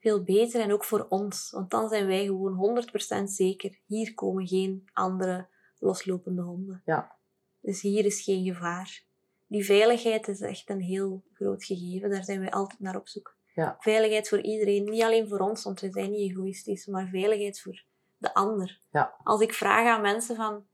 veel 0.00 0.22
beter 0.22 0.60
en 0.60 0.72
ook 0.72 0.84
voor 0.84 1.06
ons. 1.08 1.50
Want 1.50 1.70
dan 1.70 1.88
zijn 1.88 2.06
wij 2.06 2.24
gewoon 2.24 2.84
100% 3.20 3.22
zeker, 3.24 3.78
hier 3.86 4.14
komen 4.14 4.46
geen 4.46 4.90
andere 4.92 5.48
loslopende 5.78 6.42
honden. 6.42 6.82
Ja. 6.84 7.16
Dus 7.60 7.80
hier 7.80 8.04
is 8.04 8.22
geen 8.22 8.44
gevaar. 8.44 9.04
Die 9.46 9.64
veiligheid 9.64 10.28
is 10.28 10.40
echt 10.40 10.70
een 10.70 10.80
heel 10.80 11.24
groot 11.32 11.64
gegeven. 11.64 12.10
Daar 12.10 12.24
zijn 12.24 12.40
wij 12.40 12.50
altijd 12.50 12.80
naar 12.80 12.96
op 12.96 13.08
zoek. 13.08 13.36
Ja. 13.54 13.76
Veiligheid 13.78 14.28
voor 14.28 14.40
iedereen. 14.40 14.84
Niet 14.84 15.02
alleen 15.02 15.28
voor 15.28 15.38
ons, 15.38 15.64
want 15.64 15.80
we 15.80 15.90
zijn 15.92 16.10
niet 16.10 16.30
egoïstisch. 16.30 16.86
Maar 16.86 17.08
veiligheid 17.08 17.60
voor 17.60 17.84
de 18.16 18.34
ander. 18.34 18.80
Ja. 18.90 19.14
Als 19.22 19.40
ik 19.40 19.54
vraag 19.54 19.86
aan 19.86 20.00
mensen 20.00 20.36
van... 20.36 20.68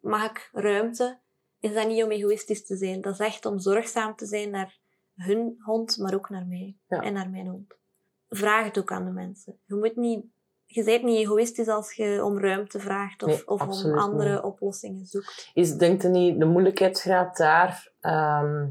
Mag 0.00 0.30
ik 0.30 0.48
ruimte? 0.52 1.20
Is 1.60 1.74
dat 1.74 1.88
niet 1.88 2.04
om 2.04 2.10
egoïstisch 2.10 2.66
te 2.66 2.76
zijn. 2.76 3.00
Dat 3.00 3.12
is 3.12 3.26
echt 3.26 3.46
om 3.46 3.58
zorgzaam 3.58 4.16
te 4.16 4.26
zijn 4.26 4.50
naar 4.50 4.78
hun 5.14 5.56
hond, 5.58 5.98
maar 5.98 6.14
ook 6.14 6.28
naar 6.28 6.46
mij. 6.46 6.76
Ja. 6.88 7.02
En 7.02 7.12
naar 7.12 7.30
mijn 7.30 7.46
hond. 7.46 7.74
Vraag 8.28 8.64
het 8.64 8.78
ook 8.78 8.92
aan 8.92 9.04
de 9.04 9.10
mensen. 9.10 9.58
Je 9.64 9.74
moet 9.74 9.96
niet... 9.96 10.24
Je 10.70 10.84
bent 10.84 11.02
niet 11.02 11.18
egoïstisch 11.18 11.68
als 11.68 11.92
je 11.92 12.24
om 12.24 12.38
ruimte 12.38 12.78
vraagt 12.78 13.22
of, 13.22 13.28
Nee, 13.28 13.48
of 13.48 13.84
om 13.84 13.98
andere 13.98 14.32
niet. 14.34 14.42
oplossingen 14.42 15.06
zoekt. 15.06 15.50
Is, 15.54 15.76
denkt 15.76 16.04
u 16.04 16.08
niet, 16.08 16.38
de 16.38 16.44
moeilijkheidsgraad 16.44 17.36
daar 17.36 17.92
ehm, 18.00 18.66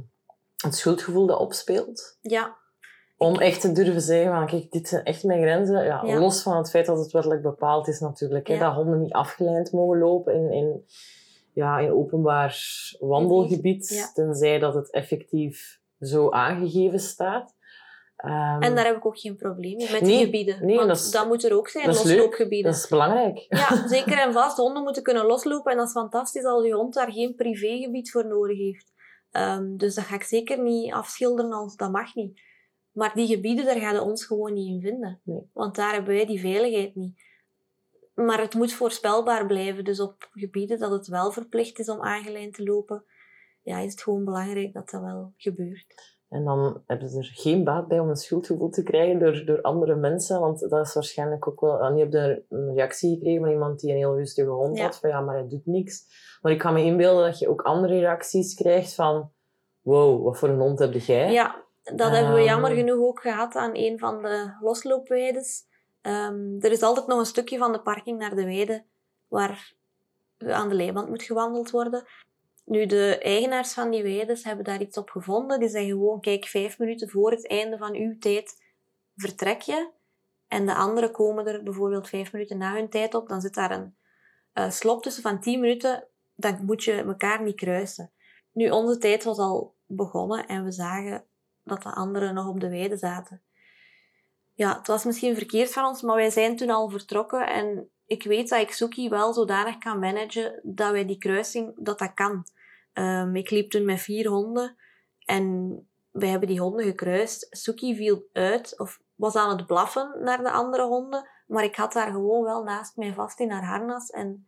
het 0.58 0.76
schuldgevoel 0.76 1.26
dat 1.28 1.39
opspeelt? 1.39 2.17
Ja, 2.22 2.58
Om 3.17 3.39
echt 3.39 3.62
te 3.62 3.72
durven 3.72 4.02
zeggen 4.02 4.32
van, 4.32 4.46
kijk, 4.48 4.72
dit 4.72 4.88
zijn 4.88 5.04
echt 5.04 5.24
mijn 5.24 5.41
grenzen. 5.41 5.84
Ja, 5.84 6.02
Ja. 6.06 6.20
Los 6.20 6.41
van 6.41 6.58
het 6.58 6.70
feit 6.70 6.86
dat 6.86 6.98
het 6.98 7.12
wettelijk 7.12 7.41
bepaald 7.41 7.88
is 7.88 8.00
natuurlijk. 8.00 8.48
Hè, 8.48 8.58
dat 8.58 8.74
honden 8.74 9.00
niet 9.02 9.13
afgeleid 9.13 9.72
mogen 9.72 9.98
lopen 9.98 10.34
in, 10.34 10.52
in, 10.52 10.86
ja, 11.54 11.80
in 11.80 11.91
openbaar 11.91 12.60
wandelgebied. 13.00 14.12
Tenzij 14.13 14.60
dat 14.60 14.74
het 14.74 14.91
effectief 14.91 15.80
zo 16.00 16.30
aangegeven 16.30 17.00
staat. 17.00 17.56
Ehm, 18.17 18.62
En 18.62 18.75
daar 18.75 18.86
heb 18.86 18.95
ik 18.97 19.06
ook 19.06 19.19
geen 19.19 19.36
probleem 19.36 19.75
mee 19.77 19.91
met 19.91 20.01
Nee, 20.01 20.10
die 20.12 20.25
gebieden. 20.25 20.65
nee, 20.65 20.75
Want 20.75 20.88
dat 20.88 20.97
is- 20.97 21.12
dat 21.12 21.27
moet 21.27 21.43
er 21.43 21.53
ook 21.58 21.67
zijn, 21.69 21.86
dat 21.86 21.95
losloopgebieden. 21.95 22.71
dat 22.71 22.82
is 22.82 22.88
belangrijk. 22.89 23.45
Ja, 23.49 23.67
zeker 23.88 24.17
en 24.17 24.34
vast. 24.34 24.58
Honden 24.58 24.84
moeten 24.84 25.03
kunnen 25.03 25.25
loslopen. 25.25 25.71
En 25.71 25.77
dat 25.77 25.88
is 25.88 25.91
fantastisch 25.93 26.43
als 26.45 26.65
je 26.65 26.73
hond 26.73 26.93
daar 26.93 27.12
geen 27.12 27.36
privégebied 27.36 28.12
voor 28.12 28.27
nodig 28.27 28.58
heeft. 28.58 28.93
Ehm, 29.32 29.75
dus 29.77 29.95
dat 29.95 30.03
ga 30.03 30.15
ik 30.15 30.23
zeker 30.23 30.62
niet 30.62 30.93
afschilderen 30.93 31.51
als 31.51 31.75
dat 31.75 31.91
mag 31.91 32.15
niet. 32.15 32.41
Maar 32.91 33.13
die 33.13 33.27
gebieden, 33.27 33.65
daar 33.65 33.80
gaan 33.80 33.93
we 33.93 34.01
ons 34.01 34.25
gewoon 34.25 34.53
niet 34.53 34.67
in 34.67 34.82
vinden. 34.82 35.21
Nee. 35.23 35.49
Want 35.53 35.75
daar 35.75 35.93
hebben 35.93 36.13
wij 36.15 36.25
die 36.25 36.39
veiligheid 36.39 36.95
niet. 36.95 37.21
Maar 38.13 38.41
het 38.41 38.53
moet 38.53 38.73
voorspelbaar 38.73 39.45
blijven. 39.45 39.84
Dus 39.84 39.99
op 39.99 40.30
gebieden 40.32 40.80
dat 40.80 40.91
het 40.91 41.08
wel 41.08 41.32
verplicht 41.32 41.80
is 41.80 41.89
om 41.89 42.01
aangelijnd 42.01 42.53
te 42.53 42.63
lopen, 42.63 43.03
ja, 43.62 43.77
is 43.80 43.91
het 43.91 44.01
gewoon 44.01 44.25
belangrijk 44.25 44.73
dat 44.73 44.89
dat 44.89 45.01
wel 45.01 45.34
gebeurt. 45.38 46.16
En 46.29 46.43
dan 46.43 46.83
hebben 46.87 47.09
ze 47.09 47.17
er 47.17 47.31
geen 47.33 47.63
baat 47.63 47.87
bij 47.87 47.99
om 47.99 48.09
een 48.09 48.15
schuldgevoel 48.15 48.69
te 48.69 48.83
krijgen 48.83 49.19
door, 49.19 49.45
door 49.45 49.61
andere 49.61 49.95
mensen. 49.95 50.39
Want 50.39 50.59
dat 50.69 50.85
is 50.85 50.93
waarschijnlijk 50.93 51.47
ook 51.47 51.59
wel... 51.61 51.79
En 51.79 51.95
je 51.95 52.01
hebt 52.01 52.13
een 52.13 52.45
een 52.49 52.73
reactie 52.75 53.13
gekregen 53.13 53.41
van 53.41 53.51
iemand 53.51 53.79
die 53.79 53.91
een 53.91 53.97
heel 53.97 54.15
rustige 54.17 54.49
hond 54.49 54.77
Ja. 54.77 54.83
had. 54.83 54.97
Van 54.99 55.09
ja, 55.09 55.21
maar 55.21 55.35
hij 55.35 55.47
doet 55.47 55.65
niks. 55.65 56.05
Maar 56.41 56.51
ik 56.51 56.57
kan 56.59 56.73
me 56.73 56.83
inbeelden 56.83 57.25
dat 57.25 57.39
je 57.39 57.49
ook 57.49 57.61
andere 57.61 57.99
reacties 57.99 58.53
krijgt 58.53 58.93
van... 58.95 59.31
Wow, 59.81 60.23
wat 60.23 60.37
voor 60.37 60.49
een 60.49 60.59
hond 60.59 60.79
heb 60.79 60.93
jij? 60.93 61.31
Ja, 61.31 61.63
dat 61.83 62.09
hebben 62.11 62.33
we 62.33 62.37
Ehm. 62.39 62.47
jammer 62.47 62.71
genoeg 62.71 62.99
ook 63.07 63.21
gehad 63.21 63.55
aan 63.55 63.71
een 63.73 63.99
van 63.99 64.21
de 64.21 64.57
losloopweides. 64.61 65.65
Ehm, 66.01 66.55
er 66.59 66.71
is 66.71 66.81
altijd 66.81 67.07
nog 67.07 67.19
een 67.19 67.25
stukje 67.25 67.57
van 67.57 67.71
de 67.71 67.81
parking 67.81 68.19
naar 68.19 68.35
de 68.35 68.45
weide 68.45 68.83
waar 69.27 69.73
aan 70.47 70.69
de 70.69 70.75
leiband 70.75 71.09
moet 71.09 71.23
gewandeld 71.23 71.71
worden. 71.71 72.03
Nu, 72.67 72.86
de 72.86 73.17
eigenaars 73.17 73.73
van 73.73 73.89
die 73.89 74.03
weides 74.03 74.43
hebben 74.43 74.65
daar 74.65 74.82
iets 74.82 74.97
op 74.97 75.10
gevonden. 75.10 75.60
Die 75.60 75.69
zeggen 75.69 75.89
gewoon, 75.89 76.21
kijk, 76.21 76.45
vijf 76.45 76.80
minuten 76.80 77.10
voor 77.10 77.32
het 77.32 77.47
einde 77.47 77.77
van 77.77 77.95
uw 77.95 78.17
tijd 78.19 78.63
vertrek 79.15 79.62
je. 79.62 79.89
En 80.47 80.65
de 80.65 80.75
anderen 80.75 81.12
komen 81.12 81.47
er 81.47 81.63
bijvoorbeeld 81.63 82.10
vijf 82.10 82.32
minuten 82.32 82.58
na 82.58 82.73
hun 82.73 82.89
tijd 82.89 83.13
op. 83.13 83.27
Dan 83.30 83.41
zit 83.41 83.53
daar 83.53 83.71
een 83.71 83.95
eh, 84.53 84.69
slot 84.69 85.03
tussen 85.03 85.23
van 85.23 85.41
tien 85.41 85.60
minuten. 85.60 86.08
Dan 86.36 86.65
moet 86.65 86.84
je 86.84 86.93
elkaar 86.93 87.43
niet 87.43 87.56
kruisen. 87.56 88.12
Nu, 88.51 88.69
onze 88.69 88.97
tijd 88.97 89.23
was 89.23 89.38
al 89.38 89.75
begonnen 89.86 90.47
en 90.47 90.63
we 90.63 90.71
zagen 90.71 91.23
dat 91.63 91.84
de 91.84 91.93
anderen 91.93 92.34
nog 92.34 92.47
op 92.47 92.60
de 92.60 92.69
weide 92.69 92.97
zaten. 92.97 93.41
Ja, 94.53 94.77
het 94.77 94.88
was 94.88 95.03
misschien 95.03 95.36
verkeerd 95.36 95.73
van 95.73 95.86
ons, 95.86 96.01
maar 96.01 96.15
wij 96.15 96.30
zijn 96.30 96.56
toen 96.56 96.69
al 96.69 96.89
vertrokken 96.89 97.47
en 97.47 97.89
ik 98.06 98.23
weet 98.23 98.49
dat 98.49 98.62
ik 98.62 98.71
Suki 98.71 99.10
wel 99.10 99.34
zodanig 99.34 99.77
kan 99.77 99.99
managen 99.99 100.60
dat 100.63 100.91
wij 100.91 101.06
die 101.06 101.17
kruising, 101.17 101.73
dat 101.77 101.99
dat 101.99 102.13
kan. 102.13 102.45
Ehm, 102.97 103.36
ik 103.36 103.49
liep 103.49 103.69
toen 103.69 103.86
met 103.86 103.99
vier 103.99 104.27
honden 104.27 104.75
en 105.25 105.77
wij 106.12 106.29
hebben 106.29 106.47
die 106.47 106.60
honden 106.60 106.86
gekruist. 106.86 107.47
Suki 107.49 107.95
viel 107.95 108.27
uit 108.33 108.79
of 108.79 108.99
was 109.15 109.36
aan 109.36 109.57
het 109.57 109.65
blaffen 109.65 110.23
naar 110.23 110.43
de 110.43 110.51
andere 110.51 110.83
honden, 110.83 111.29
maar 111.47 111.63
ik 111.63 111.75
had 111.75 111.93
haar 111.93 112.12
gewoon 112.12 112.43
wel 112.43 112.63
naast 112.63 112.95
mij 112.95 113.13
vast 113.13 113.39
in 113.39 113.51
haar 113.51 113.65
harnas 113.65 114.10
en 114.10 114.47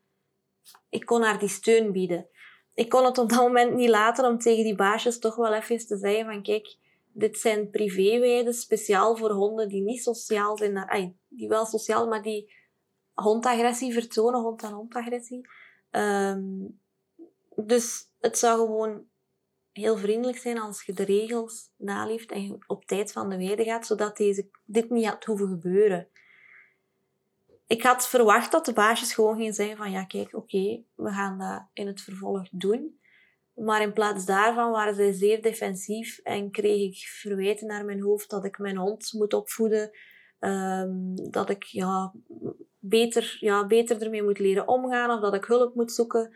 ik 0.89 1.05
kon 1.05 1.21
haar 1.21 1.39
die 1.39 1.49
steun 1.49 1.91
bieden. 1.91 2.27
Ik 2.73 2.89
kon 2.89 3.05
het 3.05 3.17
op 3.17 3.29
dat 3.29 3.39
moment 3.39 3.73
niet 3.73 3.89
laten 3.89 4.25
om 4.25 4.37
tegen 4.37 4.63
die 4.63 4.75
baasjes 4.75 5.19
toch 5.19 5.35
wel 5.35 5.53
even 5.53 5.87
te 5.87 5.97
zeggen 5.97 6.25
van 6.25 6.43
kijk, 6.43 6.75
dit 7.11 7.37
zijn 7.37 7.69
privéweiden 7.69 8.53
speciaal 8.53 9.15
voor 9.15 9.31
honden 9.31 9.69
die 9.69 9.81
niet 9.81 10.03
sociaal 10.03 10.57
zijn, 10.57 10.73
naar, 10.73 10.89
ai, 10.89 11.17
die 11.27 11.47
wel 11.47 11.65
sociaal, 11.65 12.07
maar 12.07 12.21
die 12.21 12.53
hondagressie 13.13 13.93
vertonen, 13.93 14.41
hond-aan-hondagressie. 14.41 15.47
Ehm, 15.89 16.41
dus 17.55 18.08
het 18.19 18.37
zou 18.37 18.59
gewoon 18.59 19.07
heel 19.71 19.97
vriendelijk 19.97 20.37
zijn 20.37 20.59
als 20.59 20.83
je 20.83 20.93
de 20.93 21.03
regels 21.03 21.71
naleeft 21.77 22.31
en 22.31 22.43
je 22.43 22.57
op 22.67 22.85
tijd 22.85 23.11
van 23.11 23.29
de 23.29 23.37
weide 23.37 23.63
gaat, 23.63 23.87
zodat 23.87 24.17
deze, 24.17 24.49
dit 24.65 24.89
niet 24.89 25.05
had 25.05 25.25
hoeven 25.25 25.47
gebeuren. 25.47 26.07
Ik 27.67 27.83
had 27.83 28.07
verwacht 28.07 28.51
dat 28.51 28.65
de 28.65 28.73
baasjes 28.73 29.13
gewoon 29.13 29.37
gingen 29.37 29.53
zeggen 29.53 29.77
van 29.77 29.91
ja, 29.91 30.05
kijk, 30.05 30.35
oké, 30.35 30.83
we 30.95 31.09
gaan 31.09 31.37
dat 31.37 31.67
in 31.73 31.87
het 31.87 32.01
vervolg 32.01 32.49
doen. 32.51 32.99
Maar 33.53 33.81
in 33.81 33.93
plaats 33.93 34.25
daarvan 34.25 34.71
waren 34.71 34.95
zij 34.95 35.11
zeer 35.11 35.41
defensief 35.41 36.17
en 36.17 36.51
kreeg 36.51 36.81
ik 36.81 37.07
verwijten 37.07 37.67
naar 37.67 37.85
mijn 37.85 38.01
hoofd 38.01 38.29
dat 38.29 38.45
ik 38.45 38.57
mijn 38.57 38.77
hond 38.77 39.13
moet 39.13 39.33
opvoeden. 39.33 39.91
ehm, 40.39 41.15
dat 41.29 41.49
ik 41.49 41.63
ja, 41.63 42.13
beter, 42.79 43.37
ja, 43.39 43.67
beter 43.67 44.01
ermee 44.01 44.23
moet 44.23 44.39
leren 44.39 44.67
omgaan 44.67 45.11
of 45.11 45.21
dat 45.21 45.33
ik 45.33 45.45
hulp 45.45 45.75
moet 45.75 45.91
zoeken. 45.91 46.35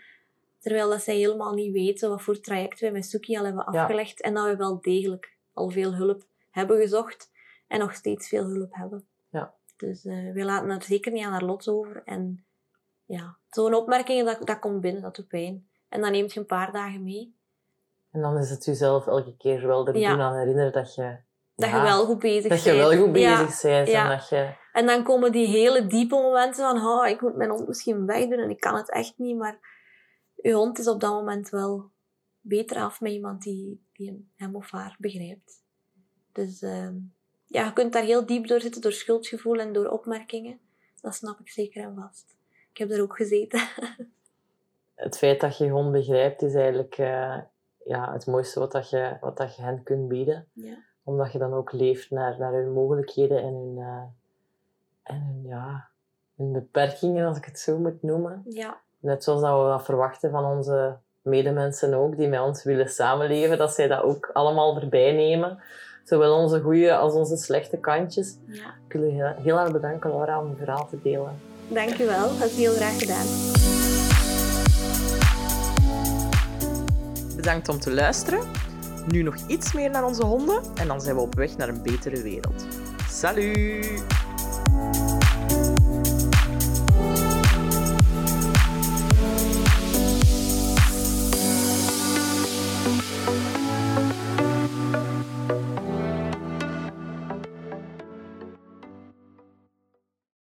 Terwijl 0.63 0.89
dat 0.89 1.01
zij 1.01 1.15
helemaal 1.15 1.53
niet 1.53 1.73
weten 1.73 2.09
wat 2.09 2.21
voor 2.21 2.39
traject 2.39 2.79
wij 2.79 2.91
met 2.91 3.05
Suki 3.05 3.37
al 3.37 3.43
hebben 3.45 3.65
Ja. 3.71 3.81
afgelegd. 3.81 4.21
En 4.21 4.33
dat 4.33 4.45
we 4.45 4.55
wel 4.55 4.81
degelijk 4.81 5.37
al 5.53 5.69
veel 5.69 5.93
hulp 5.95 6.23
hebben 6.51 6.77
gezocht 6.79 7.31
en 7.67 7.79
nog 7.79 7.93
steeds 7.93 8.27
veel 8.27 8.45
hulp 8.45 8.73
hebben. 8.75 9.07
Ja. 9.29 9.53
Dus 9.77 10.05
eh 10.05 10.33
wij 10.33 10.43
laten 10.45 10.69
het 10.69 10.83
zeker 10.85 11.11
niet 11.11 11.25
aan 11.25 11.31
haar 11.31 11.43
lot 11.43 11.67
over. 11.67 12.01
En 12.05 12.45
ja, 13.05 13.37
zo'n 13.47 13.73
opmerking, 13.73 14.25
dat, 14.25 14.47
dat 14.47 14.59
komt 14.59 14.81
binnen, 14.81 15.01
dat 15.01 15.15
doet 15.15 15.27
pijn. 15.27 15.69
En 15.89 16.01
dan 16.01 16.11
neemt 16.11 16.33
je 16.33 16.39
een 16.39 16.45
paar 16.45 16.71
dagen 16.71 17.03
mee. 17.03 17.35
En 18.11 18.21
dan 18.21 18.37
is 18.37 18.49
het 18.49 18.65
jezelf 18.65 19.07
elke 19.07 19.37
keer 19.37 19.67
wel 19.67 19.87
er 19.87 19.97
Ja. 19.97 20.09
doen 20.11 20.21
aan 20.21 20.37
herinneren 20.37 20.71
dat 20.71 20.95
je... 20.95 21.17
Dat 21.55 21.69
ja, 21.69 21.75
je 21.77 21.81
wel 21.81 22.05
goed 22.05 22.19
bezig 22.19 22.49
Dat 22.49 22.63
je 22.63 22.71
bent. 22.71 22.87
wel 22.87 22.97
goed 23.03 23.11
bezig 23.11 23.61
bent. 23.61 23.89
En 23.89 24.09
dat 24.09 24.29
je... 24.29 24.53
En 24.73 24.85
dan 24.85 25.03
komen 25.03 25.31
die 25.31 25.47
hele 25.47 25.85
diepe 25.87 26.15
momenten 26.15 26.63
van, 26.63 26.85
oh, 26.87 27.07
ik 27.07 27.21
moet 27.21 27.35
mijn 27.35 27.49
hond 27.49 27.67
misschien 27.67 28.05
wegdoen 28.05 28.39
en 28.39 28.49
ik 28.49 28.59
kan 28.59 28.75
het 28.75 28.91
echt 28.91 29.13
niet, 29.17 29.37
maar 29.37 29.71
je 30.43 30.53
hond 30.53 30.79
is 30.79 30.87
op 30.87 30.99
dat 30.99 31.11
moment 31.11 31.49
wel 31.49 31.89
beter 32.41 32.77
af 32.77 33.01
met 33.01 33.11
iemand 33.11 33.41
die, 33.41 33.83
die 33.93 34.29
hem 34.35 34.55
of 34.55 34.71
haar 34.71 34.95
begrijpt. 34.99 35.63
Dus 36.31 36.61
ehm, 36.61 36.95
ja, 37.45 37.65
je 37.65 37.73
kunt 37.73 37.93
daar 37.93 38.03
heel 38.03 38.25
diep 38.25 38.47
door 38.47 38.61
zitten, 38.61 38.81
door 38.81 38.91
schuldgevoel 38.91 39.59
en 39.59 39.73
door 39.73 39.87
opmerkingen. 39.87 40.59
Dat 41.01 41.15
snap 41.15 41.39
ik 41.39 41.49
zeker 41.49 41.83
en 41.83 41.95
vast. 41.95 42.35
Ik 42.71 42.77
heb 42.77 42.91
er 42.91 43.01
ook 43.01 43.15
gezeten. 43.15 43.59
Het 44.95 45.17
feit 45.17 45.41
dat 45.41 45.57
je 45.57 45.63
je 45.63 45.71
hond 45.71 45.91
begrijpt 45.91 46.41
is 46.41 46.53
eigenlijk 46.53 46.97
eh, 46.97 47.39
ja, 47.85 48.13
het 48.13 48.25
mooiste 48.25 48.59
wat, 48.59 48.71
dat 48.71 48.89
je, 48.89 49.17
wat 49.21 49.37
dat 49.37 49.55
je 49.55 49.61
hen 49.61 49.83
kunt 49.83 50.07
bieden. 50.07 50.47
Ja. 50.53 50.83
Omdat 51.03 51.31
je 51.31 51.39
dan 51.39 51.53
ook 51.53 51.71
leeft 51.71 52.09
naar, 52.09 52.37
naar 52.39 52.53
hun 52.53 52.73
mogelijkheden 52.73 53.41
en 53.41 53.53
hun, 53.53 53.77
eh, 53.77 54.03
en 55.03 55.21
hun, 55.21 55.43
ja, 55.45 55.89
hun 56.35 56.51
beperkingen, 56.51 57.27
als 57.27 57.37
ik 57.37 57.45
het 57.45 57.59
zo 57.59 57.77
moet 57.77 58.01
noemen. 58.01 58.43
ja, 58.49 58.81
Net 59.03 59.23
zoals 59.23 59.41
dat 59.41 59.63
we 59.63 59.69
dat 59.69 59.85
verwachten 59.85 60.31
van 60.31 60.45
onze 60.45 60.97
medemensen 61.21 61.93
ook, 61.93 62.17
die 62.17 62.27
met 62.27 62.39
ons 62.39 62.63
willen 62.63 62.89
samenleven, 62.89 63.57
dat 63.57 63.73
zij 63.73 63.87
dat 63.87 64.03
ook 64.03 64.29
allemaal 64.33 64.79
erbij 64.79 65.11
nemen. 65.11 65.59
Zowel 66.03 66.35
onze 66.35 66.61
goede 66.61 66.95
als 66.95 67.13
onze 67.13 67.37
slechte 67.37 67.77
kantjes. 67.77 68.37
ja. 68.45 68.73
Ik 68.87 68.93
wil 68.93 69.03
je 69.03 69.11
heel, 69.11 69.33
heel 69.43 69.59
erg 69.59 69.71
bedanken, 69.71 70.09
Laura, 70.09 70.41
om 70.41 70.49
je 70.49 70.55
verhaal 70.55 70.87
te 70.87 71.01
delen. 71.01 71.39
Dank 71.67 71.99
u 71.99 72.05
wel. 72.05 72.27
Dat 72.39 72.49
is 72.49 72.57
heel 72.57 72.73
graag 72.73 72.99
gedaan. 72.99 73.25
Bedankt 77.35 77.69
om 77.69 77.79
te 77.79 77.93
luisteren. 77.93 78.39
Nu 79.07 79.21
nog 79.21 79.35
iets 79.47 79.73
meer 79.73 79.89
naar 79.89 80.05
onze 80.05 80.25
honden 80.25 80.61
en 80.75 80.87
dan 80.87 81.01
zijn 81.01 81.15
we 81.15 81.21
op 81.21 81.35
weg 81.35 81.57
naar 81.57 81.69
een 81.69 81.83
betere 81.83 82.21
wereld. 82.21 82.65
Salut! 83.09 84.22